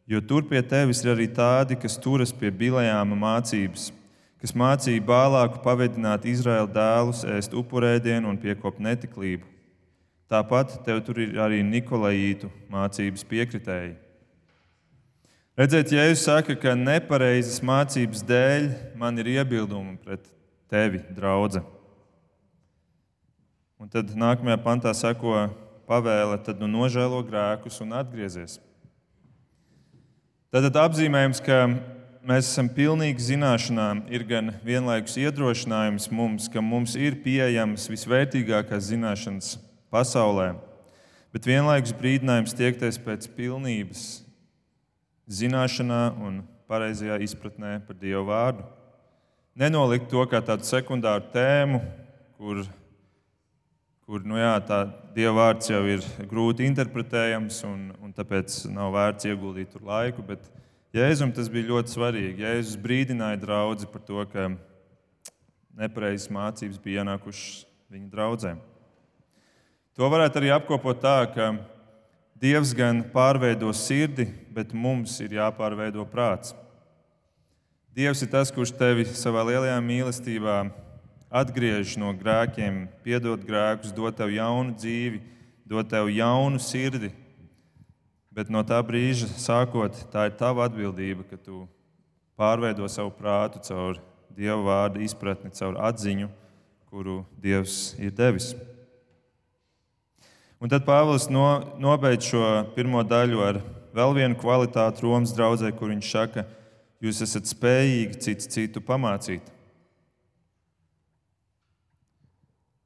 jo 0.08 0.20
tur 0.20 0.44
pie 0.48 0.60
tevis 0.60 1.00
ir 1.04 1.14
arī 1.14 1.28
tādi, 1.32 1.76
kas 1.80 1.96
turas 1.96 2.34
pie 2.36 2.50
bilējām 2.52 3.14
mācības, 3.16 3.86
kas 4.40 4.52
mācīja 4.52 5.04
bālāku 5.08 5.62
pavedināt 5.64 6.26
Izraēla 6.28 6.68
dēlus, 6.74 7.24
ēst 7.24 7.56
upurēdienu 7.56 8.28
un 8.28 8.36
piekopt 8.40 8.82
netiklību. 8.84 9.48
Tāpat 10.28 10.82
tev 10.84 11.00
tur 11.06 11.22
ir 11.24 11.38
arī 11.40 11.62
Nikolaitu 11.64 12.50
mācības 12.68 13.24
piekritēji. 13.24 13.94
Redzēt, 15.58 15.90
Jēzus 15.96 16.26
saka, 16.28 16.54
ka 16.60 16.76
nepareizas 16.78 17.62
mācības 17.64 18.20
dēļ 18.28 18.68
man 19.00 19.16
ir 19.18 19.32
iebildumi 19.32 19.96
pret 20.04 20.28
tevi, 20.70 21.00
draudzene. 21.16 21.64
Un 23.78 23.88
tad 23.90 24.12
nākamajā 24.18 24.58
pantā 24.60 24.92
sako, 24.94 25.48
pavēle, 25.88 26.36
tad 26.44 26.60
nu 26.60 26.68
nožēlo 26.70 27.22
grēkus 27.26 27.80
un 27.84 27.96
atgriezies. 27.96 28.58
Tad 30.52 30.76
apzīmējums, 30.80 31.40
ka 31.44 31.64
mēs 32.28 32.46
esam 32.48 32.70
pilnīgi 32.72 33.26
zināšanā, 33.32 33.88
ir 34.12 34.24
gan 34.28 34.52
vienlaikus 34.64 35.18
iedrošinājums 35.20 36.08
mums, 36.12 36.46
ka 36.52 36.62
mums 36.64 36.96
ir 36.96 37.18
pieejamas 37.24 37.88
visvērtīgākās 37.92 38.88
zināšanas 38.88 39.50
pasaulē, 39.92 40.54
bet 41.32 41.48
vienlaikus 41.48 41.92
brīdinājums 41.96 42.56
tiekties 42.56 43.00
pēc 43.04 43.28
pilnības 43.36 44.06
zināšanā 45.28 46.02
un 46.24 46.42
pareizajā 46.68 47.20
izpratnē 47.24 47.78
par 47.84 47.96
Dieva 48.00 48.24
vārdu. 48.28 48.66
Nenolikt 49.58 50.08
to 50.12 50.22
kā 50.30 50.40
tādu 50.44 50.68
sekundāru 50.68 51.28
tēmu, 51.32 51.80
kur 52.38 52.62
kur 54.08 54.22
nu 54.24 54.38
jā, 54.40 54.54
tā 54.64 54.86
Dieva 55.12 55.34
vārds 55.36 55.68
jau 55.68 55.82
ir 55.84 56.04
grūti 56.30 56.64
interpretējams, 56.64 57.58
un, 57.68 57.90
un 58.00 58.14
tāpēc 58.16 58.62
nav 58.72 58.94
vērts 58.94 59.28
ieguldīt 59.28 59.74
tur 59.74 59.84
laiku. 59.84 60.24
Bet 60.24 60.46
Jēzum 60.96 61.34
tas 61.36 61.50
bija 61.52 61.68
ļoti 61.68 61.92
svarīgi. 61.92 62.40
Jēzus 62.40 62.78
brīdināja 62.80 63.36
draugu 63.42 63.90
par 63.92 64.06
to, 64.08 64.24
ka 64.32 64.46
nepareizas 65.76 66.32
mācības 66.32 66.80
bija 66.80 67.04
ienākušas 67.04 67.66
viņa 67.92 68.08
draudzēm. 68.14 68.64
To 69.98 70.08
varētu 70.08 70.40
arī 70.40 70.54
apkopot 70.56 71.04
tā, 71.04 71.18
ka 71.34 71.52
Dievs 72.38 72.72
gan 72.78 73.02
pārveido 73.12 73.68
sirdi, 73.76 74.28
bet 74.54 74.72
mums 74.72 75.18
ir 75.20 75.36
jāpārveido 75.36 76.04
prāts. 76.08 76.54
Dievs 77.92 78.22
ir 78.24 78.32
tas, 78.32 78.54
kurš 78.54 78.72
tevi 78.78 79.04
savā 79.10 79.42
lielajā 79.50 79.76
mīlestībā 79.84 80.62
atgriež 81.28 81.96
no 82.00 82.12
grēkiem, 82.16 82.86
piedod 83.04 83.44
grēkus, 83.44 83.92
dod 83.92 84.16
tev 84.16 84.32
jaunu 84.32 84.74
dzīvi, 84.76 85.20
dod 85.68 85.88
tev 85.88 86.08
jaunu 86.12 86.60
sirdi. 86.60 87.12
Bet 88.32 88.52
no 88.52 88.62
tā 88.64 88.78
brīža 88.84 89.28
sākot, 89.36 89.96
tā 90.12 90.28
ir 90.28 90.36
tava 90.38 90.64
atbildība, 90.68 91.26
ka 91.28 91.36
tu 91.36 91.66
pārveido 92.38 92.88
savu 92.88 93.12
prātu 93.14 93.62
caur 93.66 94.02
Dieva 94.38 94.60
vārdu 94.62 95.02
izpratni, 95.02 95.50
caur 95.50 95.74
atziņu, 95.88 96.28
kuru 96.86 97.24
Dievs 97.42 97.96
ir 97.98 98.12
devis. 98.14 98.52
Un 100.62 100.70
tad 100.70 100.86
Pāvils 100.86 101.26
no, 101.30 101.48
nobeidz 101.82 102.30
šo 102.30 102.44
pirmo 102.76 103.02
daļu 103.02 103.42
ar 103.42 103.58
vēl 103.94 104.14
vienu 104.14 104.38
kvalitāti 104.38 105.02
Romas 105.02 105.34
draudzē, 105.34 105.72
kur 105.74 105.90
viņš 105.90 106.10
saka, 106.14 106.44
ka 106.46 107.04
jūs 107.04 107.22
esat 107.26 107.50
spējīgi 107.50 108.22
cits 108.24 108.50
citu 108.54 108.82
pamācīt. 108.84 109.57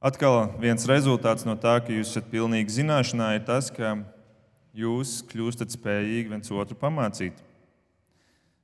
Atkal 0.03 0.49
viens 0.59 0.83
rezultāts 0.83 1.45
no 1.47 1.53
tā, 1.55 1.77
ka 1.79 1.93
jūs 1.95 2.09
esat 2.11 2.25
pilnīgi 2.27 2.81
zināšanā, 2.81 3.37
ir 3.37 3.45
tas, 3.47 3.69
ka 3.71 3.93
jūs 4.75 5.21
kļūstat 5.29 5.71
spējīgi 5.71 6.33
viens 6.33 6.51
otru 6.51 6.75
pamācīt. 6.75 7.37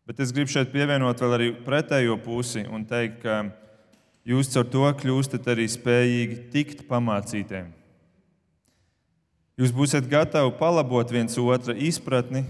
Bet 0.10 0.19
es 0.19 0.34
gribu 0.36 0.51
šeit 0.51 0.74
pievienot 0.74 1.24
vēl 1.24 1.38
arī 1.38 1.48
pretējo 1.63 2.17
pusi 2.19 2.65
un 2.67 2.84
teikt, 2.89 3.22
ka 3.24 3.38
jūs 4.27 4.51
ar 4.60 4.67
to 4.67 4.84
kļūstat 5.00 5.48
arī 5.53 5.69
spējīgi 5.72 6.41
tikt 6.51 6.84
pamācītiem. 6.91 7.72
Jūs 9.60 9.72
būsiet 9.75 10.12
gatavi 10.12 10.51
palabot 10.60 11.08
viens 11.12 11.39
otra 11.39 11.72
izpratni, 11.72 12.43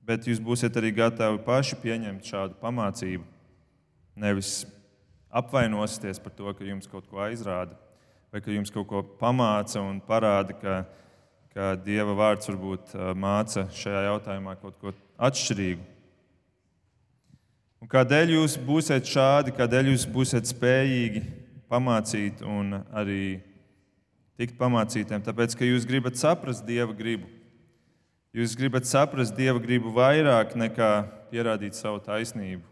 bet 0.00 0.24
jūs 0.24 0.40
būsiet 0.40 0.80
arī 0.80 0.96
gatavi 0.96 1.44
paši 1.44 1.76
pieņemt 1.84 2.32
šādu 2.32 2.56
pamācību. 2.64 3.26
Nevis 4.16 4.62
apvainosieties 5.30 6.18
par 6.22 6.34
to, 6.34 6.50
ka 6.54 6.66
jums 6.66 6.88
kaut 6.90 7.06
ko 7.10 7.22
aizrāda, 7.24 7.76
vai 8.32 8.42
ka 8.42 8.52
jums 8.54 8.72
kaut 8.74 8.88
ko 8.90 9.02
pamāca 9.20 9.82
un 9.82 10.00
parāda, 10.02 10.56
ka, 10.58 10.80
ka 11.54 11.74
Dieva 11.84 12.14
vārds 12.18 12.50
varbūt 12.50 12.94
māca 13.18 13.68
šajā 13.74 14.04
jautājumā 14.08 14.56
kaut 14.60 14.76
ko 14.82 14.94
atšķirīgu. 15.18 15.86
Un 17.80 17.88
kādēļ 17.88 18.34
jūs 18.34 18.58
būsiet 18.60 19.06
šādi, 19.08 19.54
kādēļ 19.56 19.94
jūs 19.94 20.04
būsiet 20.12 20.50
spējīgi 20.50 21.22
pamācīt 21.70 22.42
un 22.44 22.82
arī 22.92 23.40
tikt 24.36 24.58
pamācītiem? 24.60 25.22
Tāpēc, 25.24 25.56
ka 25.56 25.64
jūs 25.64 25.86
gribat 25.88 26.18
saprast 26.20 26.66
Dieva 26.68 26.92
gribu. 26.96 27.30
Jūs 28.36 28.52
gribat 28.58 28.84
saprast 28.86 29.34
Dieva 29.34 29.58
gribu 29.62 29.94
vairāk 29.96 30.52
nekā 30.60 30.90
pierādīt 31.32 31.78
savu 31.78 32.02
taisnību, 32.04 32.62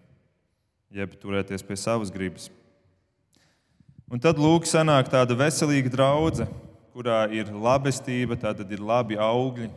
jeb 0.94 1.14
turēties 1.20 1.64
pie 1.64 1.76
savas 1.76 2.12
gribas. 2.12 2.48
Un 4.08 4.20
tad 4.20 4.38
lūk, 4.40 4.64
sanāk 4.64 5.10
tāda 5.12 5.36
veselīga 5.36 5.90
draudzene, 5.92 6.48
kurā 6.96 7.26
ir 7.30 7.50
labestība, 7.52 8.38
tātad 8.40 8.70
ir 8.72 8.80
labi 8.80 9.18
augļi, 9.20 9.68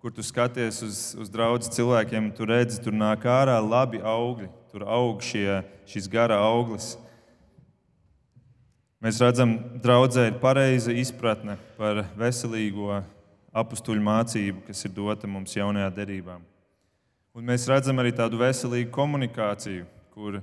kur 0.00 0.14
tu 0.14 0.24
skaties 0.24 0.80
uz, 0.82 1.00
uz 1.20 1.28
draugu 1.32 1.68
cilvēkiem, 1.68 2.30
tu 2.36 2.48
redzi, 2.48 2.80
tur 2.82 2.96
nāk 2.96 3.26
ārā 3.28 3.56
labi 3.60 4.00
augļi, 4.00 4.48
tur 4.72 4.86
aug 4.88 5.20
šie, 5.24 5.60
šis 5.88 6.08
gara 6.10 6.40
auglis. 6.42 6.94
Mēs 9.04 9.20
redzam, 9.20 9.58
draudzē 9.84 10.30
ir 10.30 10.38
pareiza 10.40 10.94
izpratne 10.96 11.58
par 11.76 12.00
veselīgo 12.16 13.02
apstuļu 13.56 14.02
mācību, 14.08 14.64
kas 14.66 14.86
ir 14.88 14.94
dota 14.96 15.28
mums 15.28 15.54
jaunajā 15.56 15.90
derībā. 16.00 16.38
Un 17.36 17.44
mēs 17.44 17.68
redzam 17.68 18.00
arī 18.00 18.14
tādu 18.16 18.40
veselīgu 18.40 18.90
komunikāciju, 18.94 19.84
kur 20.16 20.38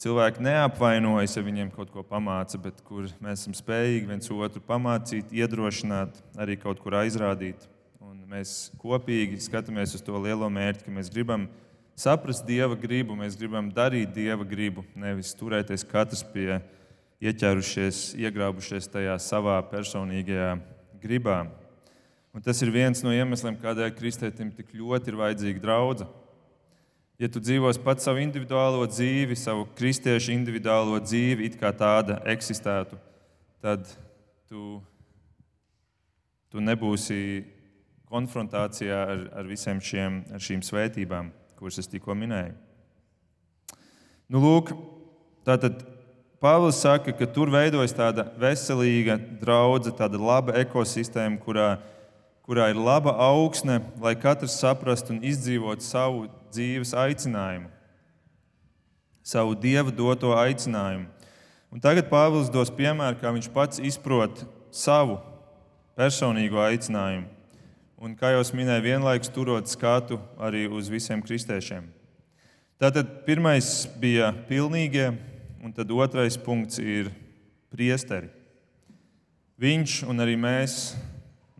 cilvēki 0.00 0.40
neapvainojas, 0.46 1.36
ja 1.36 1.44
viņiem 1.44 1.68
kaut 1.74 1.90
ko 1.92 2.00
pamāca, 2.06 2.56
bet 2.58 2.78
kur 2.86 3.04
mēs 3.20 3.42
esam 3.42 3.54
spējīgi 3.54 4.08
viens 4.08 4.30
otru 4.32 4.62
pamācīt, 4.64 5.34
iedrošināt, 5.36 6.16
arī 6.40 6.56
kaut 6.60 6.80
kur 6.80 6.96
aizrādīt. 7.02 7.68
Un 8.00 8.22
mēs 8.30 8.72
kopīgi 8.80 9.36
skatāmies 9.44 9.92
uz 9.98 10.04
to 10.04 10.16
lielo 10.16 10.48
mērķi, 10.48 10.86
ka 10.86 10.94
mēs 10.96 11.12
gribam 11.12 11.44
saprast 11.98 12.46
Dieva 12.48 12.78
gribu, 12.80 13.18
mēs 13.18 13.36
gribam 13.36 13.68
darīt 13.74 14.14
Dieva 14.16 14.48
gribu, 14.48 14.86
nevis 14.96 15.34
turēties 15.36 15.84
katrs 15.92 16.24
pie 16.32 16.62
ieķērušies, 17.22 18.14
iegrābušies 18.18 18.88
tajā 18.96 19.18
savā 19.22 19.60
personīgajā 19.70 20.56
gribā. 21.04 21.44
Un 22.32 22.40
tas 22.40 22.64
ir 22.64 22.72
viens 22.72 23.04
no 23.04 23.12
iemesliem, 23.12 23.60
kādēļ 23.60 23.92
kristētim 23.92 24.50
tik 24.56 24.72
ļoti 24.72 25.12
ir 25.12 25.20
vajadzīga 25.20 25.62
draudzene. 25.68 26.21
Ja 27.22 27.28
tu 27.30 27.38
dzīvos 27.38 27.78
pats 27.78 28.02
savu 28.02 28.18
individuālo 28.18 28.82
dzīvi, 28.90 29.36
savu 29.38 29.68
kristiešu 29.78 30.32
individuālo 30.34 30.96
dzīvi, 31.04 31.46
it 31.46 31.58
kā 31.60 31.70
tāda 31.70 32.16
eksistētu, 32.32 32.96
tad 33.62 33.86
tu, 34.50 34.80
tu 36.50 36.58
nebūsi 36.58 37.44
konfrontācijā 38.10 38.98
ar, 39.14 39.22
ar 39.38 39.46
visiem 39.46 39.78
šiem 39.78 40.18
ar 40.34 40.42
šīm 40.42 40.64
svētībām, 40.66 41.30
kuras 41.60 41.78
es 41.78 41.86
tikko 41.92 42.18
minēju. 42.18 42.56
Nu, 44.26 44.42
lūk, 44.42 44.74
tātad 45.46 45.86
Pāvils 46.42 46.80
saka, 46.82 47.14
ka 47.14 47.28
tur 47.30 47.52
veidojas 47.54 47.94
tāda 47.94 48.24
veselīga 48.34 49.14
draudzene, 49.38 49.94
tāda 49.94 50.18
laba 50.18 50.56
ekosistēma, 50.58 51.38
kurā 51.38 51.68
kurā 52.42 52.68
ir 52.72 52.78
laba 52.78 53.14
augsne, 53.30 53.80
lai 54.02 54.14
katrs 54.18 54.58
saprastu 54.58 55.14
un 55.14 55.22
izdzīvotu 55.22 55.84
savu 55.86 56.26
dzīves 56.52 56.92
aicinājumu, 56.98 57.70
savu 59.22 59.54
dieva 59.54 59.94
doto 59.94 60.34
aicinājumu. 60.36 61.06
Un 61.72 61.80
tagad 61.80 62.10
Pāvils 62.10 62.50
dos 62.52 62.68
piemēru, 62.74 63.16
kā 63.22 63.30
viņš 63.32 63.48
pats 63.54 63.80
izprot 63.80 64.42
savu 64.74 65.16
personīgo 65.96 66.60
aicinājumu. 66.60 67.30
Un, 68.02 68.16
kā 68.18 68.32
jau 68.34 68.42
minēju, 68.58 68.82
vienlaikus 68.82 69.30
turot 69.30 69.70
skatu 69.70 70.18
arī 70.42 70.66
uz 70.66 70.90
visiem 70.90 71.22
kristiešiem. 71.22 71.86
Tātad 72.82 73.22
pirmais 73.22 73.86
bija 74.02 74.32
pilnīgie, 74.48 75.12
un 75.62 75.70
tad 75.70 75.92
otrais 75.94 76.34
punkts 76.34 76.82
ir 76.82 77.12
priesteri. 77.70 78.26
Viņš 79.62 80.00
un 80.10 80.18
arī 80.24 80.34
mēs 80.34 80.96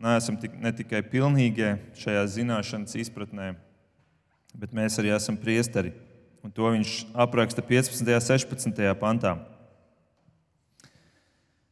neesam 0.03 0.37
tik, 0.39 0.55
ne 0.59 0.71
tikai 0.75 1.01
pilnīgie 1.07 1.77
šajā 1.97 2.25
zināšanas 2.35 2.97
izpratnē, 2.99 3.53
bet 4.53 4.75
mēs 4.75 4.99
arī 4.99 5.13
esam 5.15 5.39
priesteri. 5.39 5.93
Un 6.43 6.51
to 6.51 6.67
viņš 6.67 6.97
apraksta 7.15 7.63
15. 7.63 8.03
un 8.03 8.23
16. 8.27 8.83
pantā. 8.99 9.37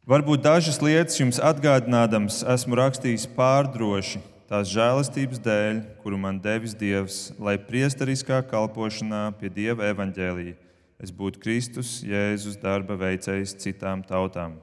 Varbūt 0.07 0.41
dažas 0.41 0.79
lietas 0.81 1.19
jums 1.19 1.37
atgādinādams, 1.43 2.41
esmu 2.55 2.79
rakstījis 2.79 3.27
pārdroši 3.35 4.23
tās 4.49 4.71
žēlastības 4.71 5.39
dēļ, 5.43 5.83
kuru 6.01 6.17
man 6.19 6.39
devis 6.41 6.73
Dievs, 6.75 7.19
lai 7.39 7.59
priesteriskā 7.61 8.41
kalpošanā 8.49 9.27
pie 9.39 9.51
Dieva 9.53 9.91
evaņģēlīja 9.93 10.57
es 11.01 11.09
būtu 11.09 11.41
Kristus, 11.41 11.99
Jēzus 12.05 12.59
darba 12.61 12.95
veicējs 12.99 13.57
citām 13.61 14.05
tautām 14.05 14.59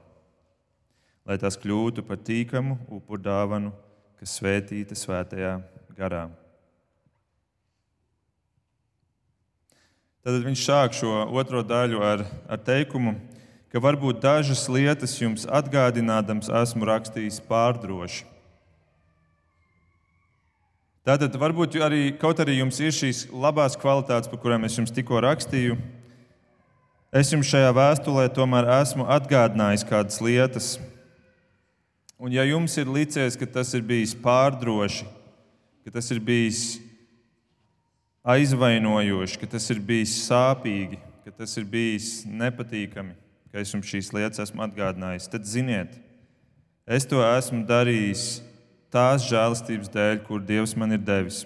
lai 1.29 1.37
tās 1.37 1.59
kļūtu 1.61 2.01
par 2.07 2.17
tīkamu 2.25 2.79
upuru 2.89 3.21
dāvanu, 3.21 3.69
kas 4.17 4.33
svētīta 4.39 4.97
svētajā 4.97 5.59
garā. 5.93 6.23
Tad 10.25 10.41
viņš 10.41 10.63
sāk 10.65 10.97
šo 10.97 11.27
otro 11.37 11.61
daļu 11.63 12.01
ar, 12.01 12.25
ar 12.49 12.59
teikumu, 12.65 13.13
ka 13.69 13.81
varbūt 13.81 14.23
dažas 14.25 14.65
lietas 14.73 15.13
jums 15.21 15.45
atgādinādams 15.45 16.49
esmu 16.63 16.89
rakstījis 16.89 17.39
pārdroši. 17.45 18.25
Tātad 21.05 21.37
varbūt 21.39 21.77
arī 21.85 22.03
kaut 22.19 22.41
arī 22.41 22.57
jums 22.57 22.81
ir 22.81 22.91
šīs 22.93 23.27
labās 23.31 23.77
kvalitātes, 23.79 24.29
par 24.29 24.41
kurām 24.41 24.65
es 24.65 24.75
jums 24.81 24.93
tikko 24.93 25.21
rakstīju. 25.23 25.77
Es 27.13 27.29
jums 27.33 27.49
šajā 27.49 27.69
vēstulē 27.73 28.27
tomēr 28.33 28.67
esmu 28.81 29.05
atgādinājis 29.09 29.85
kādas 29.89 30.19
lietas, 30.21 30.75
Un 32.19 32.33
ja 32.35 32.43
jums 32.43 32.75
ir 32.75 32.89
licies, 32.91 33.37
ka 33.39 33.47
tas 33.47 33.71
ir 33.77 33.83
bijis 33.87 34.11
pārdroši, 34.19 35.05
ka 35.85 35.93
tas 35.95 36.09
ir 36.11 36.19
bijis 36.19 36.81
aizvainojoši, 38.27 39.39
ka 39.39 39.47
tas 39.55 39.69
ir 39.71 39.79
bijis 39.79 40.17
sāpīgi, 40.25 40.99
ka 41.23 41.31
tas 41.37 41.55
ir 41.55 41.63
bijis 41.63 42.25
nepatīkami, 42.27 43.15
ka 43.53 43.63
es 43.63 43.71
jums 43.71 43.87
šīs 43.87 44.11
lietas 44.17 44.43
esmu 44.43 44.65
atgādinājis, 44.67 45.29
tad 45.31 45.47
ziniet, 45.47 45.95
es 46.83 47.07
to 47.07 47.23
esmu 47.23 47.63
darījis 47.69 48.27
tās 48.91 49.23
žēlastības 49.29 49.87
dēļ, 49.95 50.19
kur 50.27 50.43
Dievs 50.43 50.75
man 50.75 50.99
ir 50.99 50.99
devis. 50.99 51.45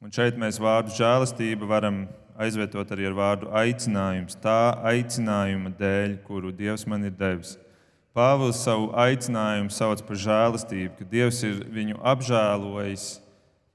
Un 0.00 0.14
šeit 0.14 0.40
mēs 0.40 0.56
vārdu 0.62 0.96
žēlastība 0.96 1.68
varam 1.68 2.06
aizvietot 2.38 2.96
arī 2.96 3.10
ar 3.10 3.16
vārdu 3.18 3.48
aicinājums. 3.60 4.38
Tā 4.40 4.78
aicinājuma 4.88 5.74
dēļ, 5.76 6.20
kuru 6.24 6.54
Dievs 6.54 6.86
man 6.88 7.04
ir 7.04 7.16
devis. 7.18 7.58
Pāvils 8.18 8.58
savu 8.64 8.88
aicinājumu 8.98 9.70
sauc 9.70 10.00
par 10.02 10.18
žēlastību, 10.18 10.96
ka 10.98 11.04
Dievs 11.06 11.38
ir 11.46 11.60
viņu 11.70 12.00
apžēlojis, 12.02 13.04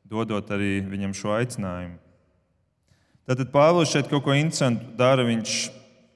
dodot 0.04 0.50
arī 0.52 0.82
viņam 0.84 1.14
šo 1.16 1.32
aicinājumu. 1.38 1.96
Tātad 3.24 3.54
Pāvils 3.54 3.94
šeit 3.94 4.10
kaut 4.12 4.26
ko 4.26 4.36
interesantu 4.36 4.90
dara. 5.00 5.24
Viņš 5.24 5.54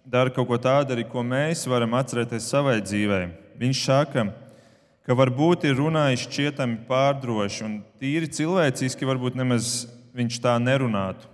dara 0.03 0.33
kaut 0.33 0.49
ko 0.49 0.57
tādu, 0.59 0.91
arī 0.91 1.05
ko 1.07 1.23
mēs 1.23 1.63
varam 1.71 1.95
atcerēties 1.95 2.49
savai 2.51 2.81
dzīvē. 2.83 3.21
Viņš 3.63 3.83
saka, 3.85 4.25
ka 5.07 5.15
varbūt 5.15 5.63
ir 5.69 5.79
runājis 5.79 6.25
šķietami 6.27 6.81
pārdroši 6.89 7.63
un 7.63 7.77
tīri 8.01 8.27
cilvēciski, 8.27 9.07
varbūt 9.07 9.39
nemaz 9.39 9.85
viņš 10.17 10.41
tā 10.43 10.57
nerunātu. 10.59 11.31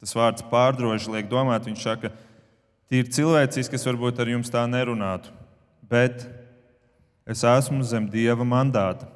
Tas 0.00 0.16
vārds 0.16 0.48
pārdroši 0.48 1.12
liek 1.12 1.28
domāt, 1.28 1.68
viņš 1.68 1.84
saka, 1.84 2.12
tīri 2.88 3.12
cilvēciski, 3.12 3.76
es 3.76 3.84
varbūt 3.84 4.24
ar 4.24 4.32
jums 4.32 4.52
tā 4.54 4.64
nerunātu, 4.70 5.34
bet 5.90 6.26
es 7.28 7.44
esmu 7.44 7.82
zem 7.84 8.08
dieva 8.10 8.44
mandāta. 8.44 9.08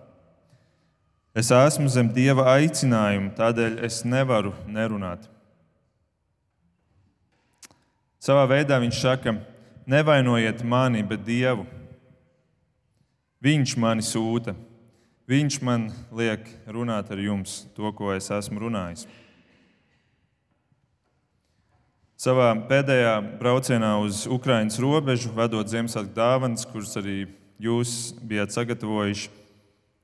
Es 1.32 1.48
esmu 1.54 1.88
zem 1.88 2.10
dieva 2.12 2.50
aicinājuma, 2.58 3.32
tādēļ 3.38 3.78
es 3.86 4.02
nevaru 4.04 4.52
nerunāt. 4.68 5.24
Savā 8.22 8.44
veidā 8.50 8.76
viņš 8.78 8.98
saka, 9.00 9.32
nevainojiet 9.88 10.60
mani, 10.62 11.00
bet 11.02 11.24
dievu. 11.26 11.64
Viņš 13.42 13.74
mani 13.80 14.04
sūta. 14.06 14.54
Viņš 15.26 15.56
man 15.64 15.88
liek 16.14 16.44
runāt 16.70 17.10
ar 17.10 17.18
jums 17.22 17.62
to, 17.74 17.88
ko 17.96 18.12
es 18.14 18.28
esmu 18.30 18.66
runājis. 18.66 19.06
Savā 22.22 22.52
pēdējā 22.70 23.16
braucienā 23.40 23.96
uz 23.98 24.24
Ukraiņas 24.30 24.78
robežu, 24.78 25.32
vedot 25.34 25.66
Ziemassvētku 25.66 26.14
dāvanas, 26.14 26.68
kuras 26.70 26.94
arī 27.00 27.24
jūs 27.58 28.12
bijāt 28.22 28.54
sagatavojuši, 28.54 29.30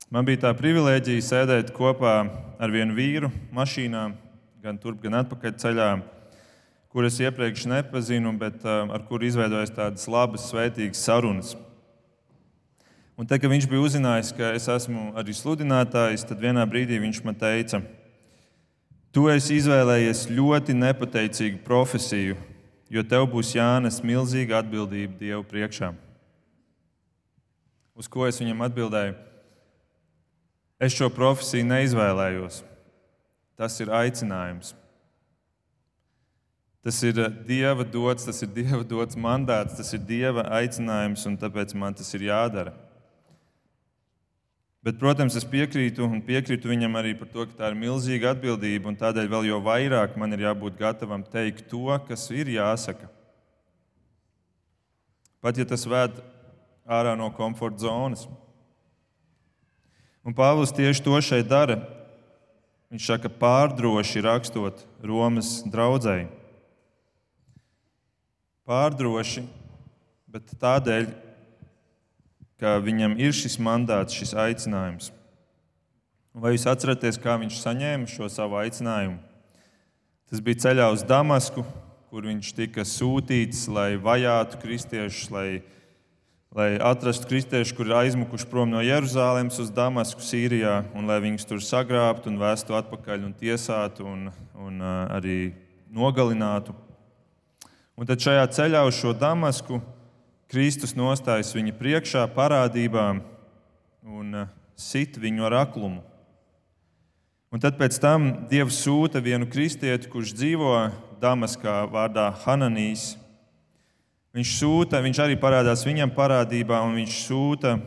Man 0.09 0.25
bija 0.25 0.39
tā 0.41 0.49
privilēģija 0.57 1.21
sēdēt 1.21 1.67
kopā 1.75 2.13
ar 2.57 2.71
vienu 2.73 2.95
vīru 2.97 3.27
mašīnā, 3.53 4.07
gan 4.63 4.79
turp, 4.81 5.03
gan 5.03 5.19
atpakaļ 5.19 5.51
ceļā, 5.61 5.89
kuras 6.89 7.19
iepriekš 7.21 7.67
nepazinu, 7.69 8.31
bet 8.41 8.65
ar 8.65 9.03
kuru 9.05 9.27
izveidojas 9.27 9.75
tādas 9.75 10.07
labas, 10.09 10.47
svētīgas 10.49 11.03
sarunas. 11.05 11.51
Un 13.21 13.29
te, 13.29 13.37
kad 13.37 13.53
viņš 13.53 13.69
bija 13.69 13.83
uzzinājis, 13.85 14.33
ka 14.33 14.49
es 14.57 14.65
esmu 14.73 15.11
arī 15.19 15.35
sludinātājs, 15.37 16.25
tad 16.25 16.41
vienā 16.41 16.65
brīdī 16.65 16.97
viņš 17.05 17.21
man 17.27 17.37
teica, 17.37 17.83
Tu 19.09 19.25
esi 19.33 19.57
izvēlējies 19.57 20.27
ļoti 20.29 20.75
nepateicīgu 20.77 21.63
profesiju, 21.65 22.35
jo 22.93 23.01
tev 23.01 23.25
būs 23.31 23.55
jānes 23.55 24.03
milzīga 24.05 24.59
atbildība 24.61 25.17
Dievu 25.17 25.41
priekšā. 25.49 25.93
Uz 27.97 28.07
ko 28.07 28.27
es 28.29 28.37
viņam 28.39 28.61
atbildēju? 28.67 29.15
Es 30.79 30.93
šo 30.95 31.09
profesiju 31.11 31.65
neizvēlējos. 31.67 32.61
Tas 33.59 33.75
ir 33.83 33.89
aicinājums. 33.91 34.71
Tas 36.85 37.01
ir 37.03 37.17
Dieva 37.49 37.83
dots, 37.83 38.23
tas 38.29 38.39
ir 38.45 38.53
Dieva 38.55 38.85
dots 38.87 39.17
mandāts, 39.19 39.75
tas 39.75 39.89
ir 39.97 40.05
Dieva 40.05 40.45
aicinājums, 40.61 41.25
un 41.27 41.35
tāpēc 41.41 41.73
man 41.75 41.97
tas 41.97 42.13
ir 42.15 42.29
jādara. 42.29 42.71
Bet, 44.79 44.95
protams, 44.95 45.35
es 45.35 45.43
piekrītu 45.43 46.05
un 46.05 46.21
piekrītu 46.23 46.69
viņam 46.71 46.93
arī 46.95 47.11
par 47.19 47.27
to, 47.33 47.43
ka 47.49 47.57
tā 47.57 47.71
ir 47.71 47.79
milzīga 47.81 48.31
atbildība, 48.31 48.87
un 48.87 48.95
tādēļ 48.99 49.27
vēl 49.27 49.49
jau 49.49 49.59
vairāk 49.65 50.15
man 50.15 50.31
ir 50.31 50.45
jābūt 50.45 50.77
gatavam 50.79 51.25
teikt 51.27 51.65
to, 51.67 51.91
kas 52.07 52.23
ir 52.31 52.47
jāsaka. 52.53 53.09
Pat 55.43 55.59
ja 55.59 55.67
tas 55.67 55.83
ved 55.87 56.21
ārā 56.87 57.17
no 57.19 57.27
komforta 57.35 57.83
zonas. 57.83 58.23
Un 60.23 60.35
Pāvils 60.35 60.71
tieši 60.75 61.03
to 61.03 61.19
šeit 61.23 61.47
dara. 61.51 61.81
Viņš 62.89 63.05
saka, 63.11 63.29
pārdroši 63.29 64.23
rakstot 64.25 64.81
Romas 65.05 65.59
draugai. 65.67 66.23
Pārdroši, 68.69 69.43
bet 70.29 70.55
tādēļ, 70.61 71.11
ka 72.59 72.77
viņam 72.83 73.15
ir 73.21 73.35
šis 73.35 73.57
mandāts, 73.63 74.17
šis 74.17 74.35
aicinājums. 74.35 75.09
Vai 76.35 76.53
jūs 76.53 76.67
atceraties, 76.69 77.17
kā 77.19 77.39
viņš 77.41 77.57
saņēma 77.63 78.09
šo 78.11 78.29
savu 78.31 78.59
aicinājumu? 78.61 79.17
Tas 80.29 80.43
bija 80.45 80.61
ceļā 80.67 80.91
uz 80.93 81.03
Damasku, 81.07 81.65
kur 82.09 82.27
viņš 82.29 82.53
tika 82.57 82.85
sūtīts, 82.85 83.65
lai 83.71 83.95
vajātu 83.97 84.61
kristiešus, 84.61 85.31
lai 85.33 85.49
lai 86.55 86.79
atrastu 86.81 87.27
kristiešus, 87.29 87.75
kuri 87.77 87.91
ir 87.91 87.95
aizmukuši 87.95 88.47
prom 88.49 88.69
no 88.69 88.81
Jeruzalemes 88.81 89.59
uz 89.61 89.69
Damasku, 89.69 90.23
Sīrijā, 90.25 90.81
un 90.97 91.05
lai 91.05 91.19
viņus 91.21 91.45
tur 91.45 91.61
sagrābtu 91.61 92.31
un 92.31 92.39
vēstu 92.41 92.73
atpakaļ 92.73 93.27
un 93.27 93.35
tiesātu 93.37 94.07
un, 94.09 94.23
un 94.57 94.81
uh, 94.81 95.05
arī 95.13 95.53
nogalinātu. 95.93 96.73
Un 97.99 98.09
tad 98.09 98.21
šajā 98.23 98.47
ceļā 98.55 98.81
uz 98.87 98.97
šo 98.97 99.13
Damasku 99.13 99.81
Kristus 100.49 100.95
nostājas 100.97 101.53
viņa 101.53 101.75
priekšā 101.77 102.25
parādībām 102.33 103.21
un 104.09 104.41
uh, 104.43 104.51
sit 104.73 105.17
viņu 105.21 105.45
ar 105.45 105.59
aklumu. 105.65 106.01
Un 107.53 107.61
tad 107.61 107.77
pēc 107.77 107.97
tam 108.01 108.29
Dievs 108.49 108.81
sūta 108.83 109.21
vienu 109.21 109.47
kristieti, 109.49 110.09
kurš 110.09 110.35
dzīvo 110.37 110.73
Damaskā 111.21 111.81
vārdā 111.89 112.29
Hananīs, 112.43 113.15
Viņš 114.29 114.49
sūta, 114.59 114.99
viņš 115.01 115.19
arī 115.23 115.37
parādās 115.41 115.81
viņam 115.87 116.11
parādībā, 116.13 116.83
un 116.85 116.99
viņš 116.99 117.13
sūta 117.25 117.79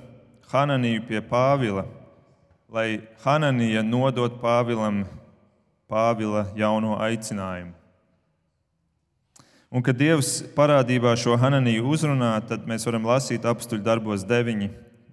Hananiju 0.50 1.04
pie 1.06 1.20
Pāvila, 1.22 1.84
lai 2.72 2.98
Hananija 3.22 3.84
nodot 3.86 4.40
Pāvilam 4.42 5.04
Pāvila 5.86 6.48
jauno 6.58 6.96
aicinājumu. 6.98 7.76
Un, 9.72 9.80
kad 9.80 9.96
Dievs 9.96 10.42
parādībā 10.52 11.14
šo 11.16 11.38
Hananiju 11.40 11.86
uzrunā, 11.94 12.34
tad 12.44 12.66
mēs 12.68 12.84
varam 12.84 13.06
lasīt 13.08 13.46
apstuļu 13.48 13.80
darbos 13.86 14.26
9 14.28 14.66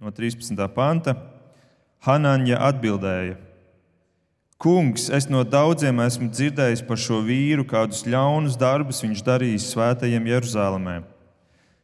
no 0.03 0.11
13. 0.11 0.59
panta. 0.75 1.15
Hananja 2.03 2.59
atbildēja: 2.67 3.37
Kungs, 4.59 5.07
es 5.15 5.29
no 5.31 5.45
daudziem 5.47 6.01
esmu 6.03 6.27
dzirdējis 6.27 6.83
par 6.87 6.99
šo 6.99 7.21
vīru, 7.23 7.63
kādus 7.63 8.03
ļaunus 8.03 8.59
darbus 8.59 8.99
viņš 9.05 9.23
darījis 9.23 9.69
svētajiem 9.71 10.27
Jeruzalemē. 10.27 10.97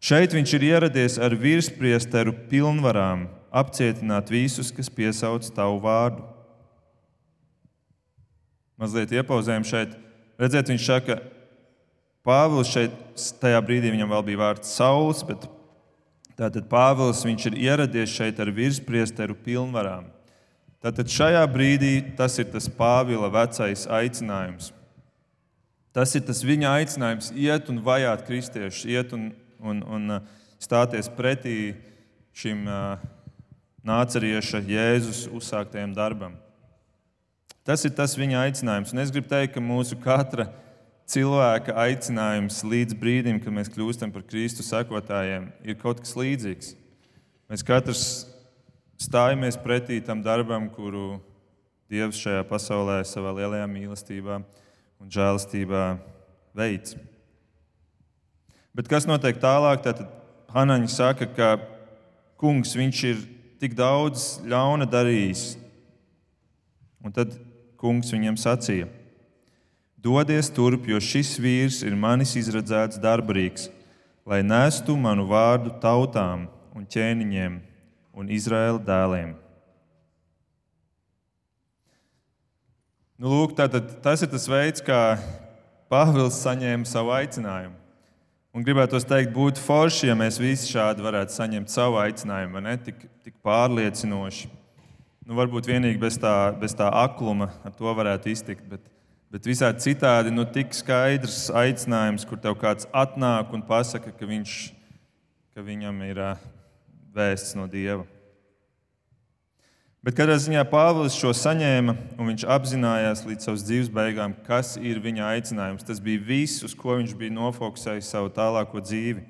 Šeit 0.03 0.35
viņš 0.35 0.53
ir 0.57 0.65
ieradies 0.73 1.15
ar 1.15 1.31
virspriesteru 1.39 2.35
pilnvarām 2.51 3.29
apcietināt 3.55 4.27
visus, 4.29 4.73
kas 4.75 4.91
piesauc 4.91 5.47
tavu 5.55 5.79
vārdu. 5.88 6.27
Mazliet 8.75 9.15
iepauzējam 9.15 9.63
šeit. 9.63 9.95
Redziet, 10.35 10.67
viņš 10.67 10.83
saka, 10.83 11.15
Pāvils 12.25 12.71
šeit, 12.73 12.95
tajā 13.41 13.59
brīdī 13.61 13.93
viņam 13.93 14.11
vēl 14.15 14.25
bija 14.31 14.41
vārds 14.41 14.73
Sauls, 14.73 15.21
bet 15.27 15.45
tātad 16.39 16.65
Pāvils 16.71 17.23
ir 17.29 17.57
ieradies 17.57 18.09
šeit 18.09 18.41
ar 18.41 18.51
virspriesteru 18.51 19.38
pilnvarām. 19.45 20.09
Tātad 20.81 21.09
šajā 21.09 21.45
brīdī 21.49 21.93
tas 22.17 22.38
ir 22.41 22.49
tas 22.49 22.67
Pāvila 22.69 23.29
vecais 23.33 23.85
aicinājums. 23.88 24.73
Tas 25.95 26.11
ir 26.17 26.25
tas 26.27 26.43
viņa 26.43 26.73
aicinājums 26.81 27.31
iet 27.31 27.69
un 27.71 27.79
vajāt 27.85 28.25
kristiešus, 28.27 28.85
iet 28.89 29.13
un 29.15 29.29
un, 29.65 29.81
un 29.88 30.17
uh, 30.17 30.23
stāties 30.61 31.09
pretī 31.17 31.75
šim 32.35 32.65
uh, 32.67 33.01
nācerieša 33.85 34.63
Jēzus 34.65 35.25
uzsāktajam 35.33 35.95
darbam. 35.95 36.35
Tas 37.65 37.81
ir 37.85 37.95
tas 37.97 38.13
viņa 38.17 38.43
aicinājums. 38.45 38.93
Un 38.93 39.01
es 39.01 39.11
gribu 39.13 39.29
teikt, 39.31 39.55
ka 39.55 39.63
mūsu 39.63 39.97
katra 40.01 40.51
cilvēka 41.10 41.76
aicinājums 41.86 42.63
līdz 42.65 42.98
brīdim, 42.98 43.39
kad 43.44 43.54
mēs 43.54 43.70
kļūstam 43.74 44.13
par 44.13 44.26
Kristu 44.26 44.65
sekotājiem, 44.65 45.50
ir 45.65 45.78
kaut 45.82 46.02
kas 46.02 46.15
līdzīgs. 46.18 46.74
Mēs 47.52 47.63
katrs 47.65 48.06
stājamies 49.02 49.58
pretī 49.62 50.00
tam 50.04 50.24
darbam, 50.26 50.70
kuru 50.74 51.20
Dievs 51.91 52.18
šajā 52.18 52.41
pasaulē 52.50 53.04
savā 53.06 53.36
lielajā 53.38 53.68
mīlestībā 53.70 54.39
un 54.41 55.12
žēlastībā 55.13 55.84
veids. 56.58 56.96
Bet 58.76 58.89
kas 58.89 59.06
notiek 59.06 59.38
tālāk? 59.39 59.84
Tad 59.86 60.02
Hanaņa 60.56 60.89
saka, 60.89 61.28
ka 61.30 61.50
kungs 62.41 62.74
ir 62.80 63.22
tik 63.62 63.76
daudz 63.78 64.39
ļauna 64.48 64.88
darījis. 64.89 65.56
Un 67.06 67.13
tad 67.13 67.38
kungs 67.78 68.10
viņam 68.12 68.39
sacīja: 68.39 68.89
Dodies 70.06 70.52
turp, 70.54 70.86
jo 70.86 71.00
šis 71.02 71.32
vīrs 71.41 71.80
ir 71.82 71.96
manis 71.98 72.36
izredzēts 72.38 73.00
darbrīks, 73.02 73.72
lai 74.30 74.44
nestu 74.46 74.94
manu 74.94 75.26
vārdu 75.32 75.72
tautām 75.82 76.46
un 76.78 76.86
ķēniņiem 76.86 77.56
un 78.13 78.30
Izraēla 78.30 78.84
dēliem. 78.86 79.34
Nu, 83.18 83.32
lūk, 83.32 83.56
tātad, 83.58 83.96
tas 84.06 84.22
ir 84.22 84.30
tas 84.30 84.46
veids, 84.52 84.84
kā 84.86 85.18
Pāvils 85.89 86.38
saņēma 86.44 86.86
savu 86.89 87.13
aicinājumu. 87.15 87.78
Un 88.56 88.63
gribētu 88.63 89.02
teikt, 89.04 89.34
būtu 89.36 89.62
forši, 89.63 90.10
ja 90.12 90.15
mēs 90.18 90.38
visi 90.39 90.70
šādi 90.70 91.04
varētu 91.04 91.34
saņemt 91.34 91.72
savu 91.72 91.98
aicinājumu, 92.04 92.62
ne 92.63 92.78
tik, 92.78 93.08
tik 93.26 93.39
pārliecinoši. 93.44 94.52
Nu, 95.26 95.34
varbūt 95.39 95.68
vienīgi 95.72 95.98
bez 96.00 96.20
tā, 96.22 96.54
bez 96.62 96.78
tā 96.78 96.94
akluma 96.94 97.50
ar 97.65 97.74
to 97.74 97.89
varētu 97.98 98.32
iztikt, 98.32 98.68
bet, 98.70 98.86
Bet 99.36 99.50
visādi 99.50 99.84
citādi, 99.84 100.32
nu, 100.32 100.45
tik 100.48 100.71
skaidrs 100.71 101.50
aicinājums, 101.52 102.24
kur 102.24 102.39
tev 102.39 102.54
kāds 102.56 102.86
atnāk 102.95 103.50
un 103.52 103.65
pasaka, 103.67 104.13
ka, 104.15 104.28
viņš, 104.30 104.52
ka 105.52 105.63
viņam 105.65 105.98
ir 106.06 106.21
vēsts 107.12 107.58
no 107.60 107.65
Dieva. 107.67 108.06
Bet 110.08 110.15
katrā 110.15 110.38
ziņā 110.39 110.62
Pāvils 110.71 111.17
šo 111.19 111.34
saņēma, 111.36 111.98
un 112.15 112.30
viņš 112.32 112.45
apzinājās 112.56 113.26
līdz 113.28 113.50
savas 113.50 113.65
dzīves 113.67 113.89
beigām, 113.91 114.38
kas 114.45 114.78
ir 114.80 115.02
viņa 115.04 115.28
aicinājums. 115.34 115.84
Tas 115.84 116.00
bija 116.00 116.24
viss, 116.24 116.63
uz 116.63 116.71
ko 116.71 116.95
viņš 117.02 117.12
bija 117.19 117.36
nofokusējis 117.36 118.13
savu 118.15 118.32
tālāko 118.32 118.80
dzīvi. 118.80 119.26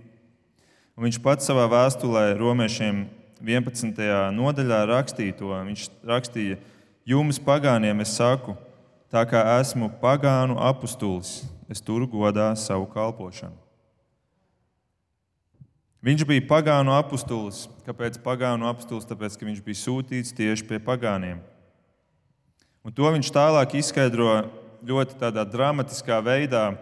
Un 0.93 1.07
viņš 1.07 1.17
pats 1.25 1.49
savā 1.49 1.65
vēstulē 1.73 2.27
romiešiem 2.37 3.07
11. 3.41 4.05
nodaļā 4.37 4.83
rakstīja 4.93 5.39
to. 5.41 5.49
Viņš 5.71 5.89
rakstīja, 6.05 6.61
jums 7.09 7.41
pagāniem 7.41 8.05
es 8.05 8.13
saku, 8.21 8.53
tā 9.15 9.23
kā 9.29 9.39
esmu 9.61 9.87
pagānu 10.01 10.57
apustulis, 10.59 11.45
es 11.71 11.79
turu 11.79 12.07
godā 12.09 12.49
savu 12.59 12.89
kalpošanu. 12.91 13.55
Viņš 16.05 16.25
bija 16.27 16.43
pagānu 16.45 16.93
apustulis. 16.93 17.63
Kāpēc 17.87 18.19
pagānu 18.21 18.67
apustulis? 18.69 19.07
Tāpēc, 19.09 19.39
ka 19.39 19.47
viņš 19.47 19.61
bija 19.65 19.79
sūtīts 19.79 20.35
tieši 20.37 20.67
pie 20.67 20.77
pagāniem. 20.83 21.39
Un 22.85 22.93
to 22.93 23.09
viņš 23.09 23.31
tālāk 23.33 23.73
izskaidro 23.79 24.43
ļoti 24.85 25.31
dramatiskā 25.49 26.19
veidā, 26.21 26.75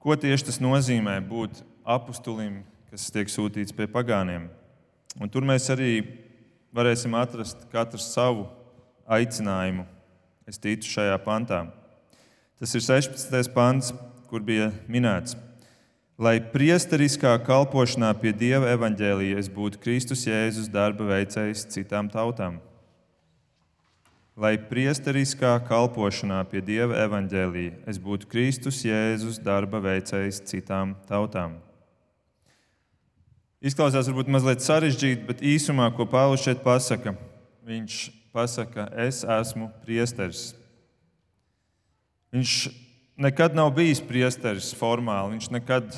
ko 0.00 0.16
tieši 0.16 0.48
tas 0.48 0.60
nozīmē 0.62 1.18
būt 1.20 1.60
apustulim, 1.84 2.62
kas 2.88 3.10
tiek 3.12 3.28
sūtīts 3.28 3.76
pie 3.76 3.90
pagāniem. 3.90 4.48
Un 5.20 5.28
tur 5.28 5.44
mēs 5.44 5.68
arī 5.74 6.00
varēsim 6.72 7.12
atrast 7.18 7.68
katru 7.68 8.00
savu 8.00 8.48
aicinājumu. 9.04 9.84
Es 10.48 10.58
ticu 10.58 10.88
šajā 10.88 11.18
pantā. 11.24 11.66
Tas 12.60 12.74
ir 12.76 12.84
16. 12.84 13.52
pants, 13.54 13.94
kur 14.30 14.44
bija 14.44 14.70
minēts 14.88 15.36
lai 16.20 16.36
priesteriskā 16.52 17.32
kalpošanā 17.46 18.10
pie 18.20 18.34
Dieva 18.36 18.74
evaņģēlīja 18.74 19.38
es 19.40 19.48
būtu 19.52 19.80
Kristus 19.80 20.26
Jēzus 20.28 20.68
darba 20.68 21.06
veicējs 21.08 21.64
citām 21.72 22.10
tautām. 22.12 22.58
Lai 24.40 24.54
priesteriskā 24.68 25.54
kalpošanā 25.68 26.42
pie 26.52 26.60
Dieva 26.64 27.00
evaņģēlīja 27.06 27.88
es 27.88 28.00
būtu 28.00 28.28
Kristus 28.28 28.82
Jēzus 28.84 29.40
darba 29.40 29.80
veicējs 29.84 30.44
citām 30.52 30.94
tautām. 31.08 31.56
Izklausās 33.64 34.08
varbūt 34.08 34.28
mazliet 34.32 34.64
sarežģīti, 34.64 35.24
bet 35.28 35.42
īsumā, 35.44 35.88
ko 35.96 36.06
Pāvils 36.08 36.44
šeit 36.44 36.60
pasaka, 36.64 37.16
viņš 37.68 37.96
pasaka, 38.34 38.88
es 39.06 39.22
esmu 39.24 39.70
priesteris. 39.84 40.50
Viņš 42.30 42.54
nekad 43.20 43.56
nav 43.58 43.72
bijis 43.76 44.00
priesteris 44.00 44.70
formāli. 44.76 45.34
Viņš, 45.36 45.50
nekad, 45.54 45.94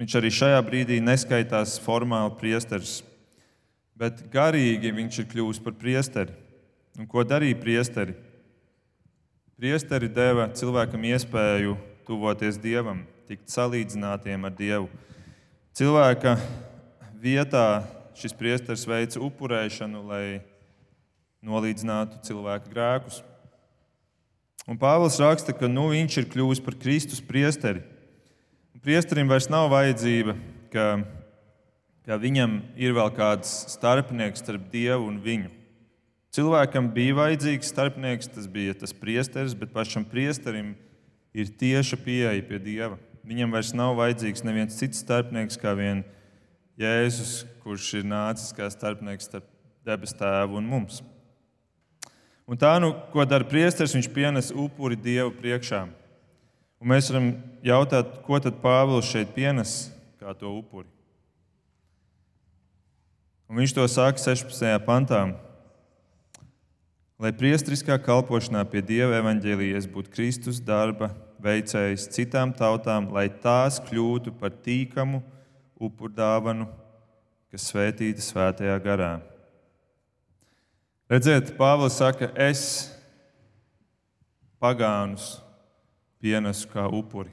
viņš 0.00 0.16
arī 0.20 0.32
šajā 0.34 0.60
brīdī 0.66 1.00
neskaitās 1.02 1.78
formāli 1.82 2.36
priesteris. 2.40 3.00
Bet 4.00 4.22
garīgi 4.32 4.92
viņš 4.96 5.22
ir 5.22 5.30
kļuvis 5.32 5.60
par 5.64 5.76
priesteri. 5.80 6.36
Un 6.98 7.08
ko 7.08 7.24
darīja 7.24 7.58
priesteri? 7.60 8.16
Priesteri 9.60 10.08
deva 10.08 10.48
cilvēkam 10.56 11.02
iespēju 11.10 11.76
tuvoties 12.08 12.56
Dievam, 12.60 13.02
tikt 13.28 13.52
salīdzinātiem 13.52 14.46
ar 14.48 14.54
Dievu. 14.56 14.88
Cilvēka 15.76 16.38
vietā 17.20 17.82
šis 18.16 18.34
priesteris 18.36 18.86
veica 18.88 19.20
upurēšanu, 19.22 20.00
lai 20.08 20.40
nolīdzinātu 21.46 22.20
cilvēka 22.26 22.70
grēkus. 22.72 23.20
Un 24.68 24.78
Pāvils 24.78 25.18
raksta, 25.22 25.54
ka 25.56 25.70
nu, 25.70 25.88
viņš 25.94 26.18
ir 26.20 26.28
kļuvis 26.30 26.60
par 26.62 26.76
Kristus 26.78 27.22
priesteri. 27.24 27.82
Priesterim 28.84 29.28
vairs 29.28 29.48
nav 29.52 29.68
vajadzība, 29.72 30.36
ka, 30.72 30.84
ka 32.06 32.16
viņam 32.20 32.60
ir 32.80 32.94
vēl 32.96 33.10
kāds 33.16 33.50
starpnieks 33.74 34.44
starp 34.44 34.70
Dievu 34.72 35.08
un 35.10 35.18
viņu. 35.24 35.50
Cilvēkam 36.30 36.92
bija 36.94 37.16
vajadzīgs 37.18 37.72
starpnieks, 37.72 38.30
tas 38.30 38.46
bija 38.46 38.76
tas 38.78 38.94
priesteris, 38.94 39.56
bet 39.58 39.72
pašam 39.74 40.04
priesterim 40.06 40.76
ir 41.34 41.50
tieša 41.58 41.98
pieeja 42.04 42.38
pie 42.46 42.60
Dieva. 42.62 43.00
Viņam 43.26 43.52
vairs 43.52 43.74
nav 43.76 43.96
vajadzīgs 43.98 44.46
neviens 44.46 44.78
cits 44.78 45.02
starpnieks 45.02 45.58
kā 45.60 45.74
vien 45.76 46.04
Jēzus, 46.80 47.42
kurš 47.64 47.90
ir 47.98 48.06
nācis 48.08 48.54
kā 48.56 48.70
starpnieks 48.72 49.26
starp 49.28 49.50
debes 49.84 50.14
tēvu 50.16 50.60
un 50.60 50.70
mums. 50.70 51.02
Un 52.50 52.58
tā, 52.58 52.72
nu, 52.82 52.90
ko 53.12 53.22
dara 53.22 53.46
priesteris, 53.46 53.94
viņš 53.94 54.08
pienes 54.10 54.48
upuri 54.50 54.96
Dievu 54.98 55.30
priekšā. 55.38 55.84
Un 56.82 56.90
mēs 56.90 57.10
varam 57.12 57.28
jautāt, 57.62 58.16
ko 58.26 58.40
tad 58.42 58.58
Pāvils 58.58 59.06
šeit 59.06 59.30
pienes 59.36 59.92
kā 60.18 60.34
to 60.34 60.50
upuri. 60.50 60.88
Un 63.46 63.60
viņš 63.60 63.76
to 63.76 63.86
saka 63.86 64.18
16. 64.18 64.66
pantā. 64.82 65.22
Lai 67.20 67.30
priestriskā 67.36 68.00
kalpošanā 68.02 68.64
pie 68.66 68.82
Dieva 68.82 69.20
evaņģēlijas 69.20 69.86
būtu 69.92 70.10
Kristus 70.10 70.58
darba 70.58 71.12
veicējs 71.38 72.08
citām 72.16 72.50
tautām, 72.56 73.12
lai 73.14 73.28
tās 73.30 73.78
kļūtu 73.86 74.34
par 74.40 74.56
tīkamu 74.64 75.22
upurdāvanu, 75.78 76.66
kas 77.52 77.70
svētīta 77.70 78.24
svētajā 78.24 78.78
garā. 78.82 79.18
Redziet, 81.10 81.56
Pāvils 81.58 81.96
saka, 81.98 82.28
es 82.38 82.60
pagānus 84.62 85.40
pienesu 86.22 86.68
kā 86.70 86.84
upuri. 86.86 87.32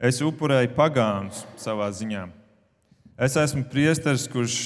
Es 0.00 0.22
upurēju 0.24 0.70
pagānus 0.72 1.42
savā 1.60 1.90
ziņā. 1.92 2.22
Es 3.20 3.36
esmu 3.36 3.66
priesteris, 3.68 4.24
kurš 4.32 4.56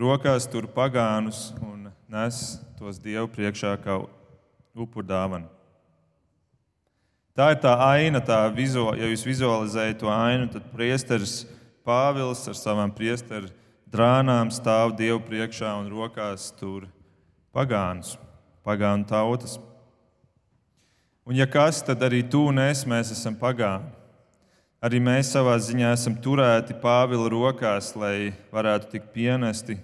rokās 0.00 0.48
tur 0.48 0.70
pagānus 0.72 1.50
un 1.60 1.90
nes 2.08 2.40
tos 2.78 2.96
Dievu 3.04 3.28
priekšā 3.28 3.74
kā 3.84 4.00
upurdāvanu. 4.72 5.52
Tā 7.36 7.52
ir 7.52 7.60
tā 7.60 7.76
aina, 7.84 8.24
tā 8.24 8.46
vizuāla, 8.48 8.96
ja 8.96 9.12
jūs 9.12 9.28
vizualizējat 9.28 10.00
to 10.00 10.08
ainu, 10.08 10.48
tad 10.56 10.72
priesteris 10.72 11.42
Pāvils 11.84 12.48
ar 12.48 12.56
savām 12.56 12.96
priesteru 12.96 13.52
drānām 13.92 14.50
stāv 14.52 14.92
Dievu 14.98 15.20
priekšā 15.24 15.72
un 15.80 15.88
rokās 15.92 16.50
tur 16.58 16.86
pagānus, 17.54 18.16
pagānu 18.66 19.08
tautas. 19.08 19.56
Un, 21.28 21.36
ja 21.36 21.48
kas, 21.48 21.80
tad 21.84 22.02
arī 22.04 22.22
tu 22.24 22.46
un 22.48 22.60
es 22.62 22.84
mēs 22.88 23.12
esam 23.12 23.36
pagāni. 23.36 23.90
Arī 24.78 25.00
mēs 25.02 25.32
savā 25.34 25.56
ziņā 25.58 25.90
esam 25.90 26.14
turēti 26.22 26.76
Pāvila 26.78 27.26
rokās, 27.32 27.90
lai 27.98 28.30
varētu 28.54 28.92
tikt 28.92 29.08
pienesti 29.16 29.74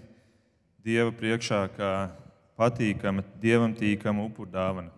Dieva 0.85 1.11
priekšā 1.17 1.65
kā 1.75 1.93
patīkama, 2.61 3.25
dievam 3.43 3.73
tīkama 3.75 4.23
upurdāvana. 4.29 4.93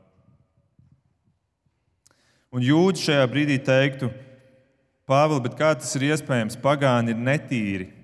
Un 2.52 2.64
jūdzi 2.64 3.08
šajā 3.08 3.26
brīdī 3.30 3.56
teiktu, 3.62 4.10
Pāvils, 5.06 5.54
kā 5.56 5.70
tas 5.78 5.94
ir 5.96 6.10
iespējams? 6.10 6.58
Pagāni 6.58 7.14
ir 7.14 7.20
netīri. 7.22 7.95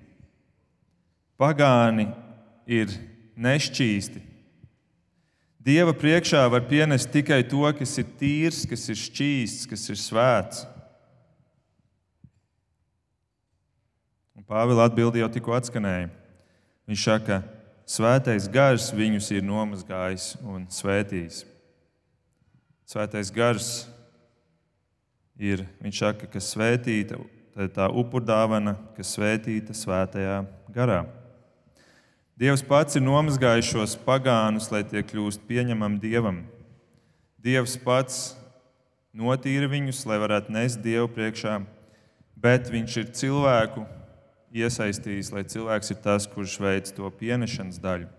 Pagāni 1.39 2.07
ir 2.69 2.91
nešķīsti. 3.35 4.21
Dieva 5.63 5.93
priekšā 5.95 6.41
var 6.51 6.65
pienest 6.67 7.11
tikai 7.13 7.39
to, 7.47 7.63
kas 7.77 7.95
ir 8.01 8.09
tīrs, 8.19 8.65
kas 8.67 8.83
ir 8.91 8.99
šķīsts, 8.99 9.67
kas 9.71 9.87
ir 9.93 9.99
svēts. 9.99 10.65
Pāvila 14.43 14.89
atbildi 14.89 15.21
jau 15.21 15.29
tikko 15.31 15.55
atskanēja. 15.55 16.09
Viņš 16.89 17.05
saka, 17.07 17.39
ka 17.39 17.87
svētais 17.89 18.49
gars 18.51 18.89
viņus 18.93 19.31
ir 19.33 19.45
nomazgājis 19.47 20.33
un 20.43 20.67
svētījis. 20.67 21.45
Svētais 22.91 23.31
gars 23.33 23.71
ir, 25.39 25.63
viņš 25.81 26.03
saka, 26.03 26.27
ka 26.29 26.43
svētīta, 26.43 27.17
tā 27.55 27.69
ir 27.69 27.71
tā 27.73 27.87
upurdāvana, 27.87 28.75
kas 28.97 29.15
svētīta 29.15 29.73
svētajā 29.73 30.41
garā. 30.75 31.05
Dievs 32.43 32.59
pats 32.67 32.97
ir 32.99 33.03
nomazgājis 33.05 33.69
šos 33.71 33.91
pagānus, 34.03 34.65
lai 34.67 34.81
tie 34.83 34.99
kļūst 34.99 35.45
pieņemami 35.47 36.01
Dievam. 36.01 36.41
Dievs 37.39 37.77
pats 37.79 38.17
notīra 39.15 39.69
viņus, 39.71 40.01
lai 40.09 40.17
varētu 40.19 40.51
nest 40.51 40.81
Dievu 40.83 41.07
priekšā, 41.15 41.61
bet 42.35 42.67
Viņš 42.73 42.97
ir 42.99 43.13
cilvēku 43.15 43.85
iesaistījis, 44.51 45.29
lai 45.31 45.45
cilvēks 45.47 45.93
ir 45.95 46.01
tas, 46.03 46.27
kurš 46.27 46.57
veic 46.59 46.91
to 46.91 47.07
pienešanas 47.21 47.79
daļu. 47.79 48.11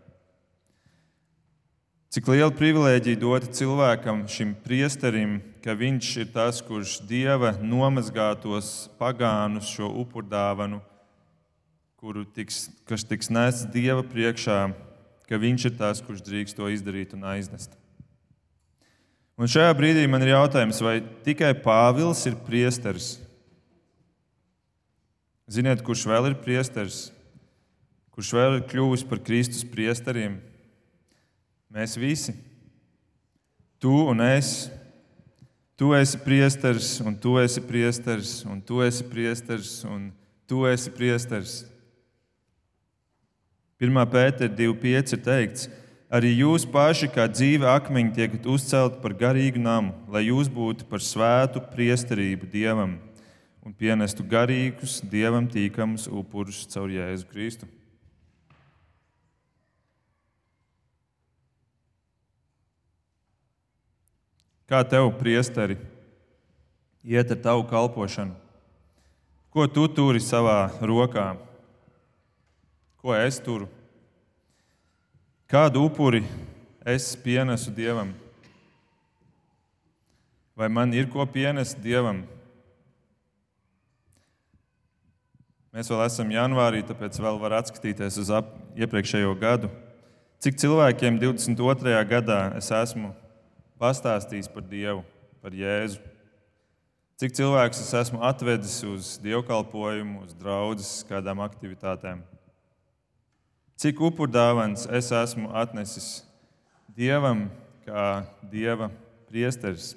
Cik 2.16 2.32
liela 2.32 2.56
privilēģija 2.56 3.20
dota 3.20 3.52
cilvēkam, 3.60 4.24
šim 4.24 4.56
priesterim, 4.64 5.42
ka 5.60 5.76
viņš 5.76 6.16
ir 6.24 6.32
tas, 6.32 6.64
kurš 6.64 7.02
dieva 7.04 7.52
nomazgātos 7.60 8.88
pagānus 8.96 9.68
šo 9.76 9.92
upurdāvanu 10.00 10.80
kuru 12.04 12.26
tiks, 12.28 12.66
kas 12.84 13.00
tiks 13.08 13.30
nests 13.32 13.64
Dieva 13.72 14.02
priekšā, 14.04 14.58
ka 15.24 15.38
Viņš 15.40 15.62
ir 15.70 15.72
tas, 15.78 16.02
kurš 16.04 16.20
drīkst 16.26 16.58
to 16.58 16.68
izdarīt 16.68 17.14
un 17.16 17.24
aiznest. 17.30 17.78
Un 19.40 19.48
šajā 19.48 19.70
brīdī 19.78 20.02
man 20.04 20.20
ir 20.20 20.34
jautājums, 20.34 20.82
vai 20.84 20.98
tikai 21.24 21.54
Pāvils 21.64 22.20
ir 22.28 22.36
priesteris? 22.44 23.14
Ziniet, 25.48 25.80
kurš 25.80 26.04
vēl 26.12 26.28
ir 26.28 26.38
priesteris? 26.44 27.08
Kurš 28.12 28.36
vēl 28.36 28.58
ir 28.58 28.68
kļuvis 28.68 29.08
par 29.08 29.24
Kristus 29.24 29.64
priesteriem? 29.64 30.36
Mēs 31.72 31.96
visi. 31.96 32.36
Tu 33.80 33.96
un 34.12 34.20
es. 34.28 34.68
Tu 35.80 35.88
esi 35.96 36.20
priesteris, 36.20 36.98
un 37.00 37.16
tu 37.16 37.38
esi 37.40 37.64
priesteris, 37.64 38.42
un 38.44 38.60
tu 38.60 38.84
esi 38.84 39.08
priesteris, 39.08 39.78
un 39.88 40.10
tu 40.44 40.68
esi 40.68 40.92
priesteris. 40.92 41.62
1. 43.82 44.06
pētera 44.06 44.52
2.5 44.54 45.16
ir 45.16 45.22
teikts, 45.24 45.64
arī 46.06 46.30
jūs 46.38 46.62
paši 46.70 47.08
kā 47.10 47.26
dzīve 47.26 47.66
akmeņi 47.66 48.12
tiekat 48.14 48.44
uzcelti 48.46 49.00
par 49.02 49.16
garīgu 49.18 49.58
namu, 49.58 49.94
lai 50.06 50.28
jūs 50.28 50.46
būtu 50.46 50.86
par 50.86 51.02
svētu 51.02 51.62
priesterību 51.72 52.46
Dievam 52.52 53.00
un 53.66 53.74
pienestu 53.74 54.22
garīgus, 54.22 55.00
Dievam 55.02 55.48
tīkamus 55.50 56.06
upurus 56.06 56.62
caur 56.70 56.92
Jēzu 56.92 57.26
Kristu. 57.32 57.66
Kā 64.70 64.84
tev, 64.86 65.10
priesteri, 65.18 65.76
iet 67.04 67.34
ar 67.34 67.42
tavu 67.42 67.66
kalpošanu? 67.68 68.38
Ko 69.50 69.66
tu 69.66 69.84
turi 69.90 70.22
savā 70.22 70.70
rokā? 70.80 71.34
Ko 73.04 73.12
es 73.12 73.36
turu? 73.36 73.66
Kādu 75.44 75.82
upuri 75.84 76.22
es 76.88 77.10
pienesu 77.20 77.68
Dievam? 77.68 78.14
Vai 80.56 80.70
man 80.72 80.88
ir 80.96 81.10
ko 81.12 81.26
pienest 81.28 81.76
Dievam? 81.84 82.22
Mēs 85.68 85.92
vēl 85.92 86.00
esam 86.06 86.32
janvārī, 86.32 86.80
tāpēc 86.88 87.20
vēl 87.20 87.36
var 87.44 87.58
atskatīties 87.60 88.16
uz 88.24 88.32
iepriekšējo 88.72 89.36
gadu. 89.36 89.68
Cik 90.40 90.56
cilvēkiem 90.64 91.20
22. 91.20 92.00
gadā 92.08 92.40
es 92.56 92.72
esmu 92.72 93.12
pastāstījis 93.76 94.48
par 94.48 94.64
Dievu, 94.64 95.04
par 95.44 95.52
Jēzu. 95.52 96.00
Cik 97.20 97.36
cilvēks 97.36 97.84
es 97.84 97.96
esmu 98.00 98.24
atvedis 98.24 98.80
uz 98.88 99.18
dievkalpojumu, 99.20 100.24
uz 100.24 100.32
draudzes, 100.40 101.02
kādām 101.10 101.44
aktivitātēm. 101.44 102.30
Cik 103.80 103.98
upurdāvans 104.06 104.86
es 104.86 105.10
esmu 105.10 105.50
atnesis 105.56 106.22
Dievam, 106.94 107.48
kā 107.84 108.22
Dieva 108.46 108.88
priesteris. 109.26 109.94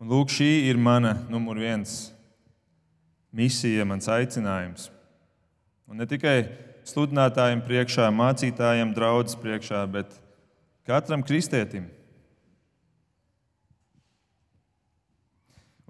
Un 0.00 0.08
lūk, 0.08 0.32
šī 0.32 0.70
ir 0.70 0.80
mana 0.80 1.12
numur 1.28 1.60
viens 1.60 2.08
misija, 3.36 3.84
mans 3.84 4.08
aicinājums. 4.08 4.88
Un 5.90 6.00
ne 6.00 6.06
tikai 6.08 6.48
sludinātājiem 6.88 7.60
priekšā, 7.66 8.08
mācītājiem, 8.14 8.94
draudzes 8.96 9.36
priekšā, 9.38 9.84
bet 9.92 10.16
katram 10.88 11.20
kristietim. 11.26 11.90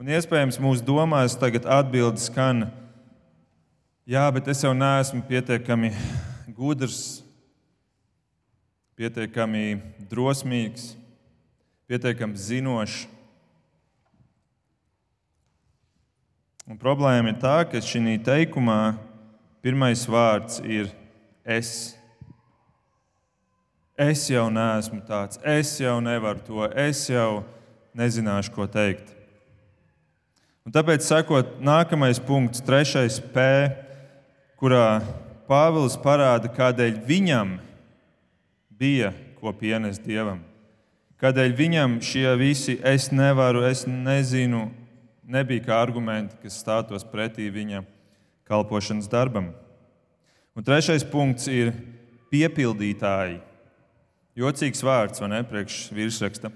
Un 0.01 0.09
iespējams, 0.09 0.59
mūsu 0.59 0.83
domās 0.85 1.37
tagad 1.39 1.67
atbildes 1.69 2.31
skan, 2.31 2.67
jā, 4.11 4.25
bet 4.35 4.49
es 4.51 4.65
jau 4.65 4.73
neesmu 4.75 5.23
pietiekami 5.29 5.93
gudrs, 6.57 7.21
pietiekami 8.99 9.79
drosmīgs, 10.11 10.95
pietiekami 11.87 12.39
zinošs. 12.39 13.05
Un 16.71 16.79
problēma 16.79 17.33
ir 17.33 17.39
tā, 17.43 17.55
ka 17.67 17.83
šī 17.83 18.19
teikumā 18.27 18.97
pirmais 19.63 20.03
vārds 20.07 20.61
ir 20.63 20.91
es. 21.43 21.95
Es 24.01 24.23
jau 24.31 24.47
neesmu 24.51 25.03
tāds, 25.05 25.39
es 25.45 25.75
jau 25.83 25.99
nevaru 26.01 26.41
to, 26.47 26.63
es 26.73 27.03
jau 27.11 27.43
nezināšu, 27.95 28.55
ko 28.55 28.67
teikt. 28.71 29.11
Un 30.65 30.73
tāpēc, 30.73 31.05
sakot, 31.05 31.59
nākamais 31.61 32.21
punkts, 32.23 32.63
trešais 32.65 33.19
P, 33.35 33.45
kurā 34.61 35.01
Pāvils 35.51 35.97
parāda, 35.99 36.47
kādēļ 36.53 37.01
viņam 37.09 37.57
bija 38.71 39.11
ko 39.41 39.51
pienest 39.57 40.05
dievam. 40.05 40.45
Kādēļ 41.21 41.55
viņam 41.57 41.97
šie 42.05 42.29
visi 42.39 42.77
es 42.87 43.09
nevaru, 43.13 43.65
es 43.67 43.83
nezinu, 43.89 44.69
nebija 45.27 45.65
kā 45.67 45.81
argumenti, 45.83 46.39
kas 46.45 46.61
stātos 46.63 47.03
pretī 47.09 47.49
viņa 47.53 47.83
kalpošanas 48.49 49.09
darbam. 49.11 49.51
Un 50.55 50.67
trešais 50.67 51.03
punkts 51.09 51.49
ir 51.51 51.73
piepildītāji. 52.31 53.41
Jocīgs 54.39 54.85
vārds, 54.87 55.21
vai 55.25 55.33
ne, 55.35 55.43
priekš 55.45 55.83
virsraksta. 55.97 56.53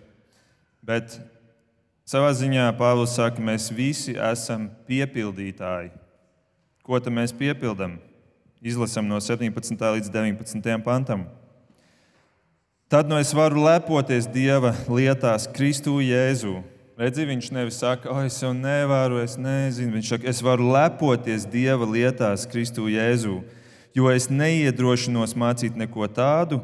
Bet 0.85 1.19
savā 2.09 2.31
ziņā 2.37 2.71
Pāvils 2.79 3.17
saka, 3.19 3.43
mēs 3.43 3.73
visi 3.75 4.15
esam 4.15 4.69
piepildītāji. 4.89 6.04
Ko 6.85 6.99
tad 7.01 7.15
mēs 7.17 7.33
piepildām? 7.33 7.95
Izlasām 8.61 9.07
no 9.09 9.17
17. 9.17 9.73
līdz 9.73 10.11
19. 10.13 10.67
pantam. 10.85 11.23
Tad 12.93 13.09
no 13.09 13.17
es 13.17 13.31
varu 13.33 13.63
lepoties 13.65 14.27
Dieva 14.29 14.75
lietās, 14.85 15.47
Kristu 15.49 15.97
Jēzu. 16.05 16.59
Redzi, 17.01 17.25
viņš 17.25 17.49
nevis 17.57 17.79
saka, 17.81 18.11
o, 18.13 18.19
es 18.29 18.37
jau 18.43 18.53
nevaru, 18.53 19.17
es 19.25 19.39
nezinu. 19.41 19.95
Viņš 19.97 20.11
saka, 20.13 20.29
es 20.29 20.43
varu 20.45 20.69
lepoties 20.75 21.47
Dieva 21.49 21.89
lietās, 21.89 22.45
Kristu 22.53 22.91
Jēzu, 22.93 23.39
jo 23.97 24.13
es 24.13 24.29
neiedrošinos 24.29 25.33
mācīt 25.41 25.81
neko 25.81 26.05
tādu, 26.13 26.61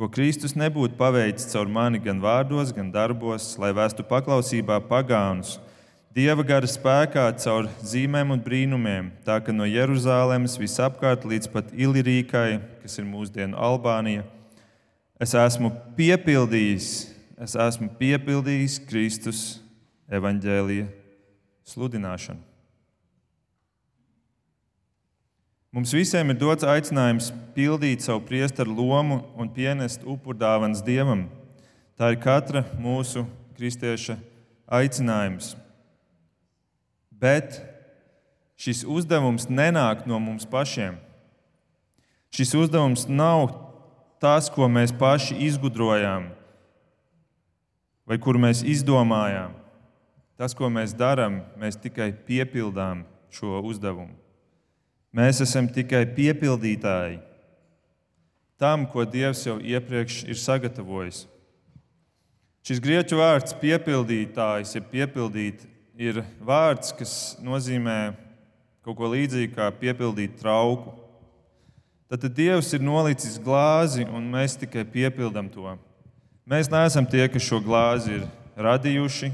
ko 0.00 0.08
Kristus 0.08 0.56
nebūtu 0.56 0.96
paveicis 0.96 1.52
caur 1.52 1.68
mani 1.68 2.00
gan 2.00 2.24
vārdos, 2.24 2.72
gan 2.72 2.88
darbos, 2.88 3.52
lai 3.60 3.74
vēstu 3.76 4.08
paklausībā 4.08 4.80
pagānus. 4.88 5.58
Dieva 6.12 6.44
gara 6.44 6.68
spēkā 6.68 7.22
caur 7.40 7.70
zīmēm 7.88 8.34
un 8.34 8.40
brīnumiem, 8.44 9.06
tā 9.24 9.38
ka 9.40 9.52
no 9.54 9.64
Jeruzalemes 9.64 10.58
visapkārt 10.60 11.22
līdz 11.24 11.48
pat 11.48 11.70
Ilirīkai, 11.72 12.58
kas 12.82 12.98
ir 13.00 13.06
mūsdienu 13.08 13.56
Albānija, 13.56 14.26
es 15.16 15.32
esmu 15.32 15.70
piepildījis, 15.96 16.90
es 17.40 17.56
esmu 17.56 17.88
piepildījis 17.96 18.76
Kristus 18.90 19.40
evaņģēlija 20.12 20.90
sludināšanu. 21.72 22.44
Mums 25.72 25.96
visiem 25.96 26.28
ir 26.28 26.36
dots 26.36 26.68
aicinājums 26.68 27.30
pildīt 27.56 28.04
savu 28.04 28.20
priesteru 28.28 28.76
lomu 28.76 29.22
un 29.40 29.48
pienest 29.48 30.04
upurdāvanas 30.04 30.84
dievam. 30.84 31.24
Tā 31.96 32.12
ir 32.12 32.20
katra 32.20 32.66
mūsu 32.76 33.24
kristieša 33.56 34.20
aicinājums. 34.68 35.54
Bet 37.22 37.60
šis 38.58 38.82
uzdevums 38.82 39.46
nenāk 39.46 40.06
no 40.10 40.18
mums 40.18 40.46
pašiem. 40.48 40.98
Šis 42.34 42.54
uzdevums 42.58 43.06
nav 43.06 43.52
tas, 44.22 44.48
ko 44.50 44.66
mēs 44.70 44.94
paši 44.98 45.38
izgudrojām 45.46 46.30
vai 48.06 48.18
kur 48.18 48.38
mēs 48.40 48.62
izdomājām. 48.66 49.54
Tas, 50.36 50.54
ko 50.58 50.66
mēs 50.72 50.94
darām, 50.96 51.42
mēs 51.60 51.78
tikai 51.78 52.10
piepildām 52.26 53.04
šo 53.32 53.60
uzdevumu. 53.68 54.14
Mēs 55.12 55.42
esam 55.44 55.68
tikai 55.70 56.06
piepildītāji 56.16 57.20
tam, 58.62 58.86
ko 58.86 59.04
Dievs 59.08 59.42
jau 59.42 59.56
iepriekš 59.58 60.22
ir 60.30 60.38
sagatavojis. 60.38 61.24
Šis 62.62 62.78
grieķu 62.82 63.18
vārds 63.18 63.56
piepildītājs, 63.58 64.76
ja 64.76 64.82
piepildīt, 64.86 65.64
ir 65.98 66.22
vārds, 66.40 66.92
kas 66.96 67.36
nozīmē 67.42 68.14
kaut 68.82 68.98
ko 68.98 69.12
līdzīgu 69.12 69.54
kā 69.56 69.68
piepildīt 69.80 70.38
trauku. 70.40 70.96
Tad 72.12 72.26
Dievs 72.36 72.72
ir 72.76 72.82
nolicis 72.84 73.38
glāzi, 73.40 74.04
un 74.04 74.26
mēs 74.34 74.58
tikai 74.60 74.84
piepildām 74.84 75.48
to. 75.52 75.76
Mēs 76.48 76.68
neesam 76.72 77.06
tie, 77.08 77.24
kas 77.32 77.46
šo 77.46 77.62
glāzi 77.64 78.18
ir 78.18 78.26
radījuši, 78.60 79.30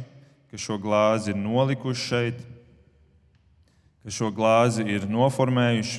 kas 0.52 0.62
šo 0.62 0.78
glāzi 0.80 1.32
ir 1.32 1.40
nolikuši 1.40 2.08
šeit 2.12 2.46
kas 4.08 4.16
šo 4.16 4.30
glāzi 4.32 4.86
ir 4.88 5.02
noformējuši. 5.04 5.98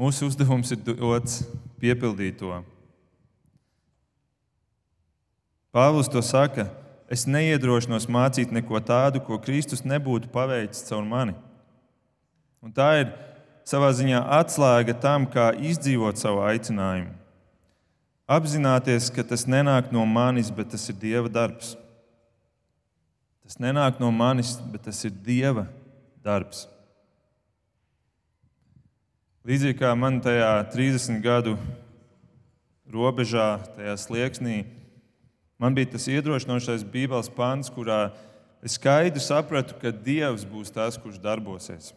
Mūsu 0.00 0.30
uzdevums 0.30 0.70
ir 0.72 0.78
dots 0.86 1.42
piepildīt 1.76 2.38
to. 2.40 2.62
Pāvils 5.68 6.08
to 6.08 6.22
saka, 6.24 6.64
es 7.12 7.26
neiedrošinos 7.30 8.08
mācīt 8.10 8.52
neko 8.54 8.80
tādu, 8.82 9.22
ko 9.22 9.38
Kristus 9.42 9.84
nebūtu 9.86 10.30
paveicis 10.32 10.86
caur 10.88 11.06
mani. 11.06 11.36
Un 12.64 12.72
tā 12.74 12.88
ir 13.02 13.12
savā 13.66 13.92
ziņā 13.94 14.24
atslēga 14.40 14.96
tam, 15.02 15.26
kā 15.30 15.52
izdzīvot 15.54 16.18
savu 16.18 16.42
aicinājumu. 16.46 17.14
Apzināties, 18.26 19.06
ka 19.14 19.22
tas 19.22 19.44
nenāk 19.46 19.92
no 19.94 20.02
manis, 20.02 20.50
bet 20.50 20.72
tas 20.74 20.88
ir 20.90 20.96
Dieva 20.98 21.30
darbs. 21.30 21.76
Tas 23.46 23.60
nenāk 23.62 24.00
no 24.02 24.10
manis, 24.10 24.56
bet 24.72 24.88
tas 24.88 24.98
ir 25.06 25.12
Dieva 25.14 25.68
darbs. 26.26 26.64
Līdzīgi 29.46 29.78
kā 29.78 29.92
man 29.94 30.18
tajā 30.18 30.50
30 30.72 31.22
gadu 31.22 31.54
robežā, 32.90 33.60
tajā 33.76 33.94
slieksnī, 34.02 34.64
man 35.58 35.76
bija 35.76 35.92
tas 35.94 36.08
iedrošinošais 36.10 36.84
Bībeles 36.84 37.30
pants, 37.32 37.70
kurā 37.72 38.10
es 38.64 38.76
skaidri 38.76 39.22
sapratu, 39.22 39.76
ka 39.80 39.92
Dievs 39.92 40.44
būs 40.48 40.72
tas, 40.74 40.98
kurš 41.00 41.20
darbosies. 41.22 41.92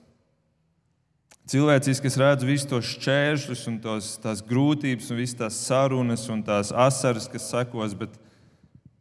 Cilvēciski 1.50 2.06
es 2.06 2.18
redzu 2.22 2.46
visus 2.46 2.70
tos 2.70 2.90
šķēršļus, 2.94 3.62
tos, 3.82 4.10
tās 4.22 4.44
grūtības, 4.46 5.08
un 5.10 5.18
visas 5.18 5.38
tās 5.40 5.62
sarunas 5.66 6.28
un 6.30 6.44
tās 6.46 6.70
asaras, 6.70 7.26
kas 7.32 7.48
sekos, 7.50 7.96
bet, 7.98 8.14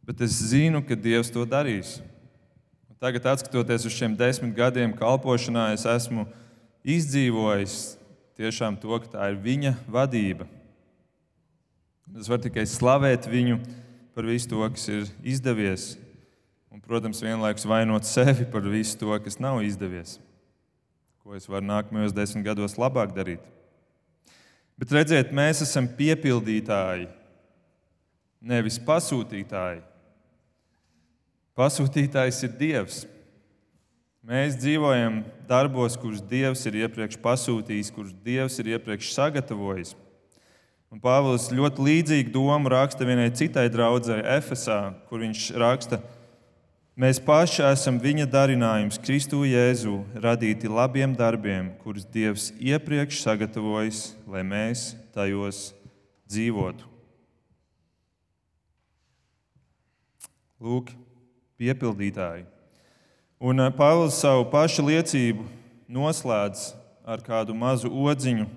bet 0.07 0.23
es 0.25 0.39
zinu, 0.49 0.81
ka 0.81 0.97
Dievs 0.97 1.29
to 1.29 1.45
darīs. 1.45 1.99
Tagad, 2.99 3.29
skatoties 3.39 3.85
uz 3.87 3.93
šiem 3.95 4.17
desmit 4.17 4.57
gadiem 4.57 4.91
kalpošanā, 4.97 5.69
es 5.71 5.85
esmu 5.87 6.25
izdzīvojis 6.83 7.75
tiešām 8.39 8.79
to, 8.81 8.97
ka 9.03 9.13
tā 9.13 9.29
ir 9.31 9.37
Viņa 9.43 9.75
vadība. 9.87 10.49
Es 12.17 12.27
varu 12.27 12.47
tikai 12.47 12.65
slavēt 12.67 13.29
Viņu 13.29 13.59
par 14.15 14.27
visu 14.27 14.49
to, 14.51 14.63
kas 14.73 14.87
ir 14.91 15.05
izdevies, 15.23 15.91
un, 16.71 16.81
protams, 16.81 17.21
vienlaikus 17.23 17.67
vainot 17.69 18.07
sevi 18.07 18.47
par 18.49 18.65
visu 18.65 18.97
to, 18.99 19.13
kas 19.23 19.39
nav 19.41 19.61
izdevies 19.65 20.17
ko 21.29 21.35
es 21.37 21.45
varu 21.45 21.67
nākamajos 21.69 22.13
desmit 22.17 22.41
gados 22.41 22.73
labāk 22.81 23.11
darīt. 23.13 23.43
Bet 24.81 24.89
redziet, 24.95 25.29
mēs 25.29 25.59
esam 25.61 25.85
piepildītāji, 25.93 27.05
nevis 28.41 28.79
pasūtītāji. 28.81 29.83
Pasūtītājs 31.53 32.41
ir 32.47 32.55
Dievs. 32.57 32.97
Mēs 34.25 34.57
dzīvojam 34.57 35.19
darbos, 35.45 35.99
kurus 36.01 36.25
Dievs 36.25 36.65
ir 36.65 36.79
iepriekš 36.81 37.19
pasūtījis, 37.21 37.93
kurus 37.93 38.17
Dievs 38.25 38.57
ir 38.63 38.73
iepriekš 38.73 39.13
sagatavojis. 39.13 39.93
Un 40.89 41.01
Pāvils 41.01 41.51
ļoti 41.53 41.83
līdzīgu 41.85 42.31
domu 42.33 42.71
raksta 42.73 43.05
vienai 43.05 43.29
citai 43.37 43.67
draudzēji, 43.69 44.25
Efesā, 44.39 44.79
kur 45.09 45.21
viņš 45.21 45.51
raksta, 45.61 46.01
Mēs 46.99 47.15
paši 47.23 47.61
esam 47.63 47.95
viņa 47.95 48.25
darinājums, 48.27 48.97
Kristu 48.99 49.45
Jēzu, 49.47 50.01
radīti 50.19 50.67
labiem 50.67 51.13
darbiem, 51.15 51.69
kurus 51.79 52.03
Dievs 52.03 52.49
iepriekš 52.59 53.21
sagatavojis, 53.23 54.01
lai 54.27 54.41
mēs 54.43 54.81
tajos 55.15 55.69
dzīvotu. 56.27 56.83
Lūk, 60.59 60.91
piepildītāji. 61.55 62.43
Un 63.39 63.63
eh, 63.63 63.71
Pāvils 63.79 64.19
savu 64.19 64.49
pašu 64.51 64.83
liecību 64.89 65.47
noslēdz 65.87 66.65
ar 67.07 67.23
kādu 67.23 67.55
mazu 67.55 67.87
odziņu, 67.87 68.49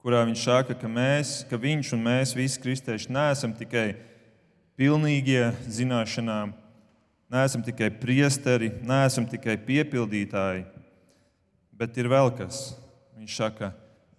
kurā 0.00 0.22
viņš 0.24 0.44
saka, 0.44 0.76
ka, 0.76 0.88
mēs, 0.88 1.40
ka 1.50 1.58
viņš 1.60 1.92
un 1.96 2.04
mēs 2.04 2.32
visi 2.36 2.60
kristieši 2.62 3.12
neesam 3.12 3.52
tikai 3.56 3.92
pilnīgie 4.80 5.50
zināšanām. 5.68 6.54
Neesam 7.30 7.62
tikai 7.62 7.92
priesteri, 7.94 8.72
neesam 8.82 9.26
tikai 9.30 9.54
piepildītāji, 9.62 10.64
bet 11.78 12.00
ir 12.00 12.08
vēl 12.10 12.32
kas. 12.34 12.72
Viņš 13.20 13.36
saka, 13.36 13.70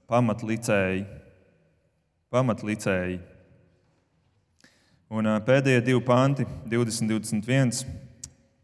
pamatlicēji. 0.08 1.04
pamatlicēji. 2.32 3.18
Un 5.12 5.28
pēdējie 5.44 5.82
divi 5.84 6.00
panti, 6.08 6.46
20, 6.72 7.10
21, 7.12 7.82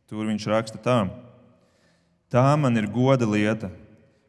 tur 0.08 0.30
viņš 0.30 0.46
raksta 0.48 0.80
tā: 0.80 1.02
Tā 2.32 2.46
man 2.56 2.78
ir 2.78 2.88
goda 2.88 3.28
lieta. 3.28 3.68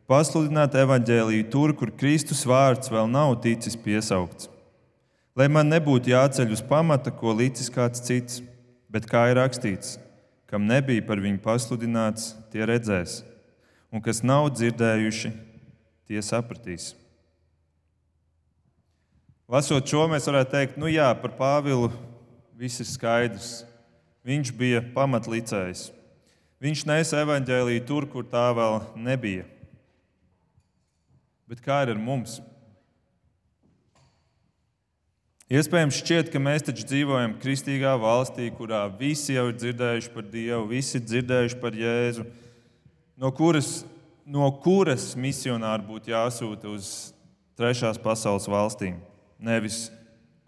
Pasludināt 0.08 0.72
evaņģēlīju 0.78 1.50
tur, 1.52 1.74
kur 1.76 1.92
Kristus 1.92 2.46
vārds 2.48 2.88
vēl 2.88 3.10
nav 3.12 3.34
ticis 3.44 3.76
piesaukts 3.76 4.48
Lai 5.38 5.46
man 5.46 5.68
nebūtu 5.70 6.10
jāceļ 6.10 6.50
uz 6.50 6.60
pamata, 6.66 7.12
ko 7.14 7.30
licis 7.30 7.68
kāds 7.70 8.00
cits, 8.02 8.40
bet 8.90 9.04
kā 9.06 9.28
ir 9.30 9.38
rakstīts, 9.38 9.94
kam 10.50 10.64
nebija 10.66 11.04
par 11.06 11.20
viņu 11.22 11.38
pasludināts, 11.44 12.32
tie 12.50 12.66
redzēs, 12.66 13.20
un 13.94 14.02
kas 14.02 14.24
nav 14.26 14.48
dzirdējuši, 14.56 15.30
tie 16.10 16.22
sapratīs. 16.26 16.88
Lasot 19.48 19.86
šo, 19.86 20.08
mēs 20.10 20.26
varētu 20.26 20.52
teikt, 20.56 20.80
nu 20.80 20.90
jā, 20.90 21.06
par 21.22 21.36
Pāvilu 21.38 21.92
viss 22.58 22.82
ir 22.82 22.88
skaidrs. 22.90 23.52
Viņš 24.26 24.50
bija 24.58 24.82
pamatlicējs. 24.92 25.86
Viņš 26.60 26.82
nesa 26.90 27.22
evaņģēlīju 27.22 27.86
tur, 27.86 28.08
kur 28.10 28.26
tā 28.26 28.48
vēl 28.58 28.82
nebija. 28.98 29.46
Bet 31.48 31.62
kā 31.64 31.80
ir 31.86 31.94
ar 31.94 32.00
mums? 32.00 32.38
Iespējams, 35.48 35.96
šķiet, 36.02 36.26
ka 36.28 36.40
mēs 36.44 36.66
taču 36.66 36.84
dzīvojam 36.84 37.38
kristīgā 37.40 37.94
valstī, 37.96 38.50
kurā 38.52 38.82
visi 38.98 39.32
jau 39.32 39.46
ir 39.48 39.54
dzirdējuši 39.56 40.10
par 40.12 40.26
Dievu, 40.28 40.66
visi 40.68 40.98
ir 40.98 41.06
dzirdējuši 41.06 41.56
par 41.62 41.78
Jēzu, 41.78 42.26
no 43.16 43.30
kuras, 43.32 43.70
no 44.28 44.50
kuras 44.60 45.14
misionāri 45.16 45.88
būtu 45.88 46.12
jāsūta 46.12 46.68
uz 46.68 46.90
trešās 47.56 47.96
pasaules 47.96 48.44
valstīm. 48.44 49.00
Nevis 49.40 49.86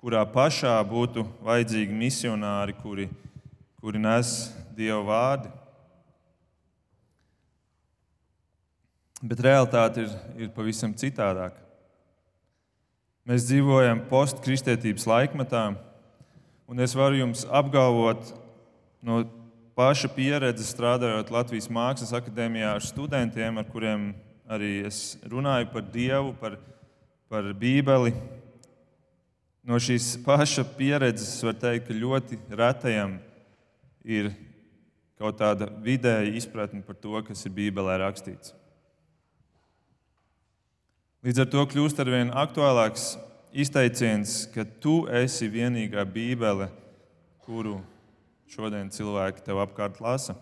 kurā 0.05 0.27
pašā 0.29 0.77
būtu 0.85 1.25
vajadzīgi 1.49 1.97
misionāri, 1.97 2.77
kuri, 2.85 3.09
kuri 3.81 4.05
nes 4.05 4.51
Dieva 4.77 5.01
vārdu. 5.09 5.60
Bet 9.21 9.43
realitāte 9.45 10.07
ir, 10.07 10.13
ir 10.47 10.53
pavisam 10.55 10.95
citādāka. 10.97 11.61
Mēs 13.29 13.45
dzīvojam 13.51 14.01
postkristētības 14.09 15.05
laikmetā, 15.05 15.65
un 16.71 16.81
es 16.81 16.95
varu 16.97 17.19
jums 17.19 17.43
apgalvot 17.45 18.31
no 19.05 19.21
paša 19.77 20.09
pieredzes 20.17 20.73
strādājot 20.73 21.29
Latvijas 21.35 21.69
Mākslas 21.69 22.15
akadēmijā 22.17 22.73
ar 22.79 22.85
studentiem, 22.85 23.61
ar 23.61 23.69
kuriem 23.69 24.07
arī 24.51 24.87
es 24.89 25.19
runāju 25.29 25.69
par 25.75 25.85
Dievu, 25.93 26.33
par, 26.41 26.57
par 27.29 27.51
Bībeli. 27.61 28.15
No 29.69 29.77
šīs 29.77 30.15
paša 30.25 30.65
pieredzes 30.79 31.35
var 31.45 31.59
teikt, 31.61 31.91
ka 31.91 31.97
ļoti 31.97 32.41
retajam 32.57 33.19
ir 34.01 34.33
kaut 35.21 35.37
kāda 35.37 35.69
vidēja 35.85 36.33
izpratne 36.41 36.81
par 36.89 36.97
to, 36.97 37.21
kas 37.29 37.45
ir 37.45 37.55
Bībelē 37.61 38.01
rakstīts. 38.01 38.57
Līdz 41.21 41.43
ar 41.43 41.49
to 41.53 41.63
kļūst 41.69 41.99
ar 42.01 42.09
vien 42.09 42.31
aktuālāks 42.33 43.11
izteiciens, 43.53 44.47
ka 44.55 44.65
tu 44.81 45.03
esi 45.13 45.51
vienīgā 45.53 46.01
Bībele, 46.09 46.71
kuru 47.45 47.75
šodien 48.49 48.89
cilvēki 48.89 49.45
tev 49.45 49.59
apkārt 49.61 49.99
lasa. 50.01 50.33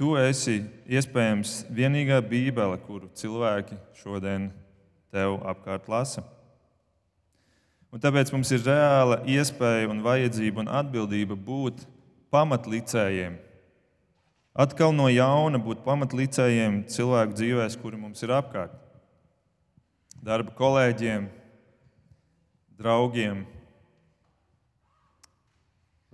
Tu 0.00 0.14
esi 0.16 0.62
iespējams 0.88 1.66
vienīgā 1.68 2.22
Bībele, 2.24 2.78
kuru 2.86 3.10
cilvēki 3.12 3.76
šodien 4.00 4.46
tev 5.12 5.36
apkārt 5.44 5.92
lasa. 5.92 6.24
Un 7.92 8.00
tāpēc 8.00 8.32
mums 8.32 8.48
ir 8.56 8.64
reāla 8.64 9.18
iespēja, 9.28 9.90
un 9.92 10.00
vajadzība 10.00 10.64
un 10.64 10.72
atbildība 10.72 11.36
būt 11.36 11.84
pamatlicējiem. 12.32 13.36
Atkal 14.56 14.96
no 14.96 15.12
jauna 15.12 15.60
būt 15.60 15.84
pamatlicējiem 15.84 16.86
cilvēku 16.88 17.36
dzīvēm, 17.36 17.76
kuri 17.84 18.00
mums 18.00 18.24
ir 18.24 18.32
apkārt 18.40 18.78
darba 20.22 20.52
kolēģiem, 20.54 21.24
draugiem, 22.78 23.42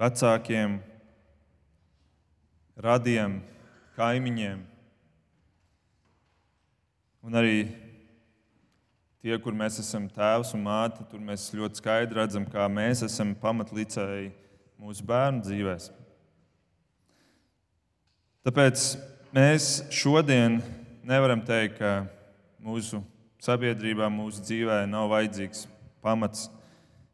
vecākiem, 0.00 0.78
radiem, 2.80 3.36
kaimiņiem. 3.98 4.62
Un 7.28 7.36
arī 7.36 7.66
tie, 9.20 9.34
kur 9.42 9.52
mēs 9.52 9.76
esam 9.82 10.06
tēvs 10.08 10.54
un 10.56 10.64
māte, 10.64 11.04
tur 11.10 11.20
mēs 11.20 11.50
ļoti 11.52 11.82
skaidri 11.82 12.22
redzam, 12.22 12.46
kā 12.48 12.64
mēs 12.72 13.04
esam 13.04 13.34
pamatlicēji 13.36 14.30
mūsu 14.80 15.04
bērnu 15.04 15.44
dzīvēm. 15.44 15.92
Tāpēc 18.48 18.88
mēs 19.36 19.70
šodien 19.92 20.62
nevaram 21.04 21.42
teikt, 21.44 21.82
ka 21.82 21.92
mūsu 22.64 23.02
sabiedrībā, 23.42 24.08
mūsu 24.10 24.42
dzīvē 24.44 24.82
nav 24.90 25.10
vajadzīgs 25.12 25.66
pamats. 26.04 26.48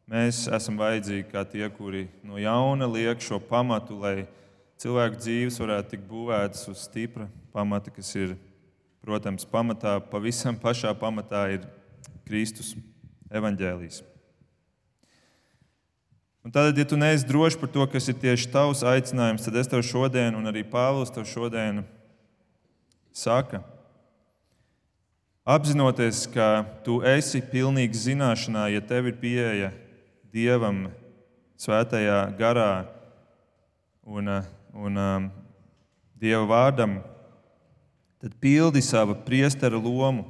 Mēs 0.09 0.45
esam 0.53 0.77
vajadzīgi 0.77 1.29
kā 1.31 1.45
tie, 1.49 1.65
kuri 1.73 2.05
no 2.25 2.37
jauna 2.37 2.87
liek 2.89 3.21
šo 3.25 3.39
pamatu, 3.41 3.97
lai 4.01 4.27
cilvēku 4.81 5.21
dzīves 5.21 5.57
varētu 5.61 5.95
tikt 5.95 6.09
būvētas 6.09 6.67
uz 6.69 6.83
stipra 6.85 7.29
pamata, 7.55 7.93
kas 7.93 8.11
ir, 8.19 8.35
protams, 9.05 9.47
pamatā, 9.49 9.97
pavisam 10.11 10.57
pašā 10.59 10.91
pamatā 10.99 11.45
ir 11.55 11.65
Kristus, 12.25 12.73
evaņģēlijas. 13.33 14.03
Un 16.45 16.53
tad, 16.53 16.77
ja 16.77 16.85
tu 16.85 16.97
neesi 16.97 17.25
drošs 17.25 17.57
par 17.57 17.71
to, 17.73 17.85
kas 17.89 18.05
ir 18.11 18.17
tieši 18.21 18.51
tavs 18.53 18.83
aicinājums, 18.85 19.45
tad 19.47 19.55
es 19.57 19.69
tev 19.69 19.81
šodien, 19.85 20.35
un 20.37 20.45
arī 20.45 20.61
Pāvils 20.69 21.09
tev 21.13 21.25
šodien 21.25 21.81
saka, 23.09 23.63
apzinoties, 25.45 26.25
ka 26.33 26.65
tu 26.81 26.97
esi 27.05 27.39
pilnīgi 27.45 28.01
zināšanā, 28.09 28.65
ja 28.73 28.81
tev 28.81 29.11
ir 29.11 29.19
pieeja 29.21 29.71
Dievam, 30.33 30.89
Svētajā 31.55 32.33
garā 32.35 32.83
un, 34.03 34.27
un 34.75 34.97
um, 34.99 35.27
Dieva 36.19 36.43
vārdam, 36.49 36.97
tad 38.19 38.33
pildi 38.43 38.81
savu 38.83 39.15
priestera 39.23 39.79
lomu, 39.79 40.25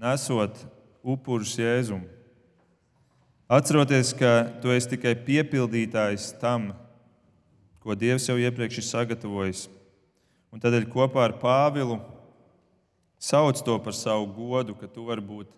nesot 0.00 0.64
upurus 1.04 1.54
Jēzum. 1.60 2.02
Atceroties, 3.52 4.10
ka 4.16 4.48
tu 4.64 4.72
esi 4.74 4.94
tikai 4.96 5.12
piepildītājs 5.28 6.32
tam, 6.40 6.72
ko 7.84 7.94
Dievs 7.94 8.26
jau 8.26 8.38
iepriekš 8.40 8.80
ir 8.80 8.88
sagatavojis. 8.88 9.66
Un 10.50 10.62
tādēļ 10.62 10.88
kopā 10.90 11.28
ar 11.28 11.36
Pāvilu 11.38 12.00
sauc 13.22 13.62
to 13.62 13.78
par 13.78 13.94
savu 13.94 14.26
godu, 14.34 14.74
ka 14.74 14.88
tu 14.90 15.06
vari 15.06 15.22
būt 15.22 15.50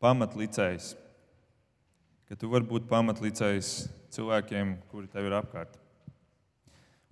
pamatlicējs, 0.00 0.94
ka 2.28 2.36
tu 2.40 2.48
vari 2.48 2.64
būt 2.64 2.88
pamatlicējs 2.88 3.74
cilvēkiem, 4.14 4.78
kuri 4.88 5.10
tev 5.12 5.28
ir 5.28 5.36
apkārt. 5.36 5.76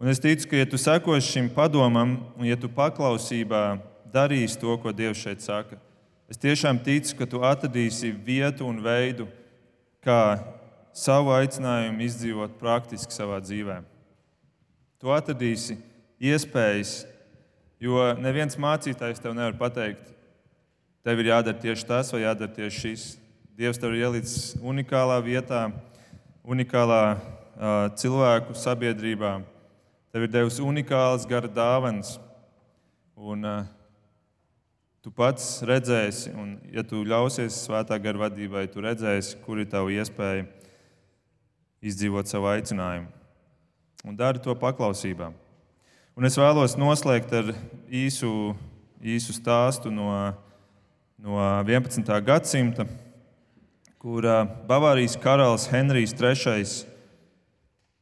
Un 0.00 0.08
es 0.10 0.18
ticu, 0.22 0.48
ka, 0.48 0.56
ja 0.58 0.66
tu 0.66 0.80
sekosi 0.80 1.34
šim 1.36 1.52
padomam, 1.52 2.16
un 2.40 2.48
ja 2.48 2.56
tu 2.58 2.70
paklausībā 2.72 3.76
darīsi 4.12 4.58
to, 4.58 4.72
ko 4.80 4.90
Dievs 4.96 5.20
šeit 5.20 5.44
saka, 5.44 5.76
es 6.32 6.40
tiešām 6.40 6.80
ticu, 6.82 7.14
ka 7.20 7.28
tu 7.28 7.44
atradīsi 7.44 8.14
vietu 8.16 8.66
un 8.66 8.80
veidu, 8.82 9.28
kā 10.02 10.40
savu 10.96 11.32
aicinājumu 11.36 12.02
izdzīvot 12.08 12.56
praktiski 12.60 13.14
savā 13.14 13.38
dzīvē. 13.44 13.78
Tu 14.98 15.12
atradīsi 15.12 15.76
iespējas, 16.22 17.02
jo 17.82 18.08
neviens 18.22 18.58
mācītājs 18.60 19.22
tev 19.22 19.34
nevar 19.34 19.58
pateikt, 19.58 20.12
tev 21.02 21.20
ir 21.20 21.32
jādara 21.32 21.58
tieši 21.58 21.88
tas 21.88 22.14
vai 22.14 22.22
jādara 22.22 22.54
tieši 22.54 22.84
šis. 22.86 23.06
Dievs 23.58 23.80
tev 23.82 23.92
ir 23.92 24.06
ielicis 24.06 24.54
unikālā 24.62 25.18
vietā, 25.24 25.66
unikālā 26.46 27.02
uh, 27.12 27.90
cilvēku 27.98 28.54
sabiedrībā 28.56 29.40
Tev 30.12 30.26
ir 30.26 30.28
devis 30.28 30.58
unikāls 30.60 31.22
gara 31.24 31.48
dāvans. 31.48 32.18
Un, 33.16 33.46
uh, 33.48 33.62
tu 35.00 35.08
pats 35.08 35.62
redzēsi, 35.64 36.34
un, 36.36 36.58
ja 36.68 36.84
tu 36.84 37.00
ļausies 37.08 37.62
svētā 37.64 37.96
gara 37.96 38.20
vadībai, 38.26 38.66
tu 38.68 38.84
redzēsi, 38.84 39.38
kur 39.46 39.62
ir 39.62 39.70
tava 39.72 39.88
iespēja 39.94 40.44
izdzīvot 41.80 42.28
savu 42.28 42.50
aicinājumu. 42.52 43.08
Un 44.04 44.18
dari 44.18 44.42
to 44.44 44.52
paklausībā. 44.58 45.30
Un 46.12 46.26
es 46.28 46.34
vēlos 46.36 46.74
noslēgt 46.76 47.30
ar 47.32 47.46
īsu, 47.88 48.52
īsu 49.00 49.32
stāstu 49.32 49.88
no, 49.88 50.10
no 51.16 51.38
11. 51.64 52.04
gadsimta, 52.20 52.84
kur 53.96 54.26
Bavārijas 54.68 55.14
karalis 55.16 55.64
Henrijs 55.72 56.12
III 56.12 56.66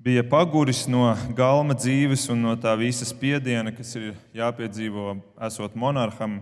bija 0.02 0.24
paguris 0.26 0.88
no 0.90 1.12
galma 1.38 1.76
dzīves 1.78 2.24
un 2.34 2.42
no 2.48 2.54
tā 2.58 2.72
visa 2.80 3.06
spiediena, 3.06 3.70
kas 3.70 3.94
ir 3.94 4.08
jāpiedzīvo 4.34 5.12
esot 5.46 5.76
monarham. 5.78 6.40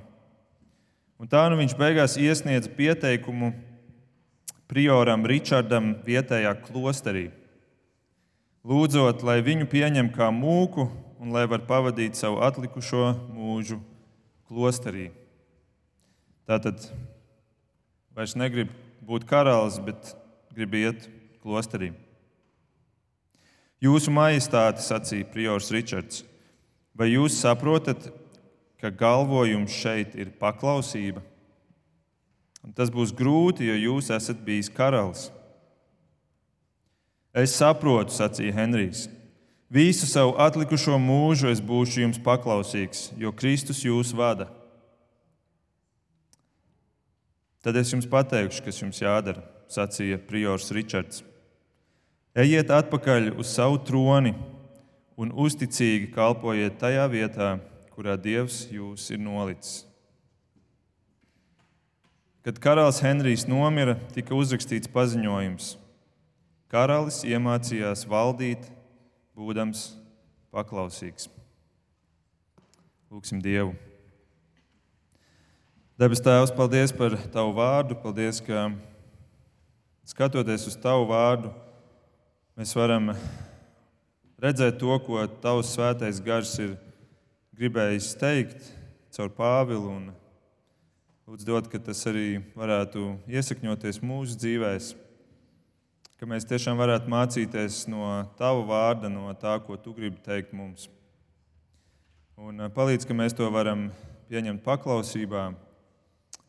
Un 1.20 1.28
tā 1.28 1.42
nu 1.52 1.58
viņš 1.60 1.74
beigās 1.76 2.14
iesniedza 2.16 2.72
pieteikumu 2.78 3.50
prioram 4.72 5.28
Ričardam 5.28 5.98
vietējā 6.06 6.54
klosterī, 6.64 7.26
lūdzot, 8.64 9.20
lai 9.20 9.42
viņu 9.44 9.68
pieņem 9.68 10.08
kā 10.16 10.30
mūku 10.32 10.88
un 11.18 11.34
lai 11.34 11.44
var 11.50 11.64
pavadīt 11.66 12.18
savu 12.18 12.40
atlikušo 12.46 13.12
mūžu 13.34 13.80
klosterī. 14.48 15.10
Tātad 16.48 16.88
vairs 18.16 18.36
negrib 18.38 18.70
būt 19.04 19.26
karalis, 19.28 19.78
bet 19.82 20.14
grib 20.54 20.76
iet 20.78 21.08
klosterī. 21.42 21.92
Jūsu 23.82 24.10
majestāte, 24.10 24.82
sacīja 24.82 25.28
Priors 25.30 25.70
Ričards, 25.70 26.24
vai 26.98 27.12
jūs 27.12 27.36
saprotat, 27.38 28.08
ka 28.78 28.90
galvojums 28.94 29.74
šeit 29.74 30.16
ir 30.18 30.32
paklausība? 30.38 31.22
Un 32.66 32.74
tas 32.74 32.90
būs 32.90 33.14
grūti, 33.14 33.68
jo 33.68 33.76
jūs 33.78 34.10
esat 34.14 34.40
bijis 34.46 34.70
karalis. 34.70 35.28
Es 37.34 37.54
saprotu, 37.54 38.14
sacīja 38.14 38.56
Henrijs. 38.56 39.06
Visu 39.68 40.06
savu 40.08 40.32
atlikušo 40.40 40.96
mūžu 40.96 41.50
es 41.52 41.60
būšu 41.60 42.00
jums 42.00 42.20
paklausīgs, 42.24 43.10
jo 43.20 43.34
Kristus 43.36 43.82
jūs 43.84 44.14
vada. 44.16 44.48
Tad 47.60 47.76
es 47.76 47.90
jums 47.92 48.08
pateikšu, 48.08 48.62
kas 48.64 48.78
jums 48.80 49.02
jādara, 49.02 49.42
sacīja 49.68 50.16
Priors 50.24 50.70
Ričards. 50.72 51.20
Ejiet 52.38 52.70
atpakaļ 52.72 53.34
uz 53.36 53.50
savu 53.52 53.76
troni 53.84 54.32
un 55.20 55.34
uzticīgi 55.36 56.08
kalpojiet 56.14 56.78
tajā 56.80 57.04
vietā, 57.12 57.50
kurā 57.92 58.16
Dievs 58.16 58.62
jūs 58.72 59.10
ir 59.12 59.20
nolicis. 59.20 59.82
Kad 62.46 62.62
karalis 62.64 63.02
Henrijs 63.04 63.44
nomira, 63.50 63.98
tika 64.14 64.32
uzrakstīts 64.32 64.88
paziņojums. 64.94 65.74
Karalis 66.72 67.20
iemācījās 67.28 68.06
valdīt, 68.08 68.70
būdams 69.38 69.92
paklausīgs. 70.50 71.30
Lūksim 73.08 73.38
Dievu. 73.40 73.76
Debes 75.98 76.20
Tēvs, 76.22 76.52
paldies 76.54 76.92
par 76.94 77.14
Tavu 77.30 77.54
vārdu. 77.56 77.96
Paldies, 78.02 78.42
ka 78.44 78.68
skatoties 80.06 80.66
uz 80.68 80.76
Tavu 80.82 81.08
vārdu, 81.08 81.54
Mēs 82.58 82.72
varam 82.74 83.12
redzēt 84.42 84.80
to, 84.80 84.90
ko 85.06 85.20
Tavs 85.38 85.68
svētais 85.76 86.16
gars 86.18 86.56
ir 86.58 86.72
gribējis 87.54 88.08
teikt 88.18 88.64
caur 89.14 89.30
Pāvilu. 89.36 89.92
Un 89.94 90.08
lūdzu, 91.22 91.46
dod, 91.46 91.68
ka 91.70 91.78
tas 91.78 92.00
arī 92.10 92.40
varētu 92.58 93.12
iesakņoties 93.30 94.02
mūsu 94.02 94.34
dzīvēm, 94.42 94.88
ka 96.18 96.26
mēs 96.26 96.46
tiešām 96.50 96.78
varētu 96.80 97.10
mācīties 97.12 97.84
no 97.90 98.02
Tava 98.38 98.64
vārda, 98.66 99.10
no 99.12 99.30
tā, 99.38 99.54
ko 99.62 99.76
Tu 99.78 99.92
gribi 99.94 100.18
teikt 100.24 100.50
mums. 100.56 100.88
Un 102.38 102.58
eh, 102.64 102.70
palīdz, 102.74 103.06
ka 103.06 103.14
mēs 103.14 103.36
to 103.38 103.46
varam 103.54 103.88
pieņemt 104.28 104.64
paklausībā, 104.66 105.44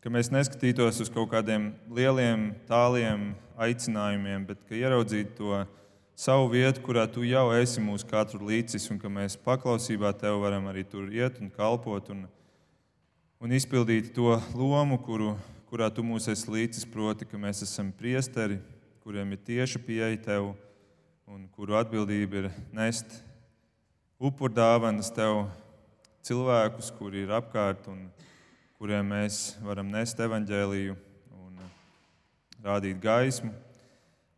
ka 0.01 0.13
mēs 0.13 0.31
neskatītos 0.33 1.01
uz 1.05 1.11
kaut 1.13 1.29
kādiem 1.29 1.69
lieliem, 1.93 2.49
tāliem 2.69 3.33
aicinājumiem, 3.61 4.47
bet 4.49 4.65
ka 4.65 4.73
ieraudzītu 4.77 5.37
to 5.37 5.61
savu 6.17 6.49
vietu, 6.55 6.81
kurā 6.83 7.05
tu 7.05 7.21
jau 7.27 7.45
esi 7.53 7.83
mūsu 7.83 8.09
katru 8.09 8.49
līdzis, 8.49 8.89
un 8.89 8.97
ka 9.01 9.11
mēs 9.11 9.37
paklausībā 9.45 10.15
tev 10.17 10.41
varam 10.41 10.65
arī 10.71 10.81
tur 10.87 11.13
iet 11.13 11.37
un 11.43 11.53
kalpot 11.53 12.09
un, 12.15 12.25
un 13.37 13.53
izpildīt 13.53 14.11
to 14.17 14.33
lomu, 14.57 14.97
kuru, 15.05 15.35
kurā 15.69 15.93
tu 15.93 16.01
mūs 16.03 16.25
esi 16.33 16.49
līdzis, 16.49 16.89
proti, 16.89 17.29
ka 17.29 17.37
mēs 17.37 17.61
esam 17.69 17.93
priesteri, 17.93 18.57
kuriem 19.03 19.31
ir 19.33 19.39
tieša 19.47 19.79
pieeja 19.85 20.17
tev 20.25 20.51
un 21.29 21.45
kuru 21.55 21.77
atbildība 21.79 22.43
ir 22.43 22.47
nest 22.75 23.19
upurdāvanas 24.19 25.11
tev 25.15 25.45
cilvēkus, 26.25 26.89
kuri 26.97 27.23
ir 27.23 27.31
apkārt 27.37 27.87
un 27.91 28.07
kuriem 28.79 29.07
mēs 29.13 29.57
varam 29.63 29.87
nest 29.91 30.19
evaņģēliju 30.19 30.95
un 31.39 31.63
rādīt 32.63 32.99
gaismu. 33.03 33.53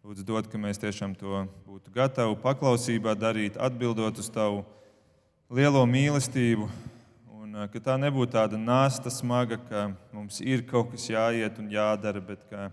Lūdzu, 0.02 0.26
dod, 0.26 0.48
ka 0.50 0.58
mēs 0.58 0.82
tiešām 0.82 1.14
to 1.18 1.44
būtu 1.68 1.94
gatavi 1.94 2.38
paklausībā 2.42 3.14
darīt, 3.14 3.58
atbildot 3.62 4.18
uz 4.18 4.30
tavu 4.34 4.64
lielo 5.54 5.84
mīlestību. 5.86 6.70
Un 7.38 7.58
ka 7.70 7.82
tā 7.84 7.98
nebūtu 8.02 8.34
tāda 8.34 8.58
nasta 8.58 9.14
smaga, 9.14 9.60
ka 9.62 9.90
mums 10.14 10.40
ir 10.42 10.66
kaut 10.66 10.94
kas 10.94 11.06
jāiet 11.12 11.60
un 11.62 11.70
jādara, 11.70 12.22
bet 12.24 12.46
ka 12.50 12.72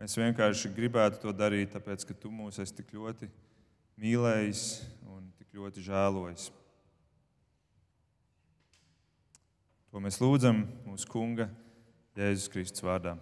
mēs 0.00 0.16
vienkārši 0.16 0.72
gribētu 0.74 1.20
to 1.22 1.32
darīt, 1.36 1.74
tāpēc 1.74 2.06
ka 2.08 2.16
tu 2.16 2.32
mūs 2.32 2.60
esi 2.62 2.78
tik 2.80 2.94
ļoti 2.96 3.28
mīlējis 4.00 4.64
un 5.12 5.28
tik 5.36 5.60
ļoti 5.60 5.84
žēlojis. 5.84 6.48
To 9.90 10.00
mēs 10.00 10.20
lūdzam 10.22 10.64
mūsu 10.86 11.10
Kunga 11.10 11.50
Jēzus 12.16 12.48
Kristus 12.52 12.86
vārdā. 12.86 13.16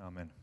Amen. 0.00 0.37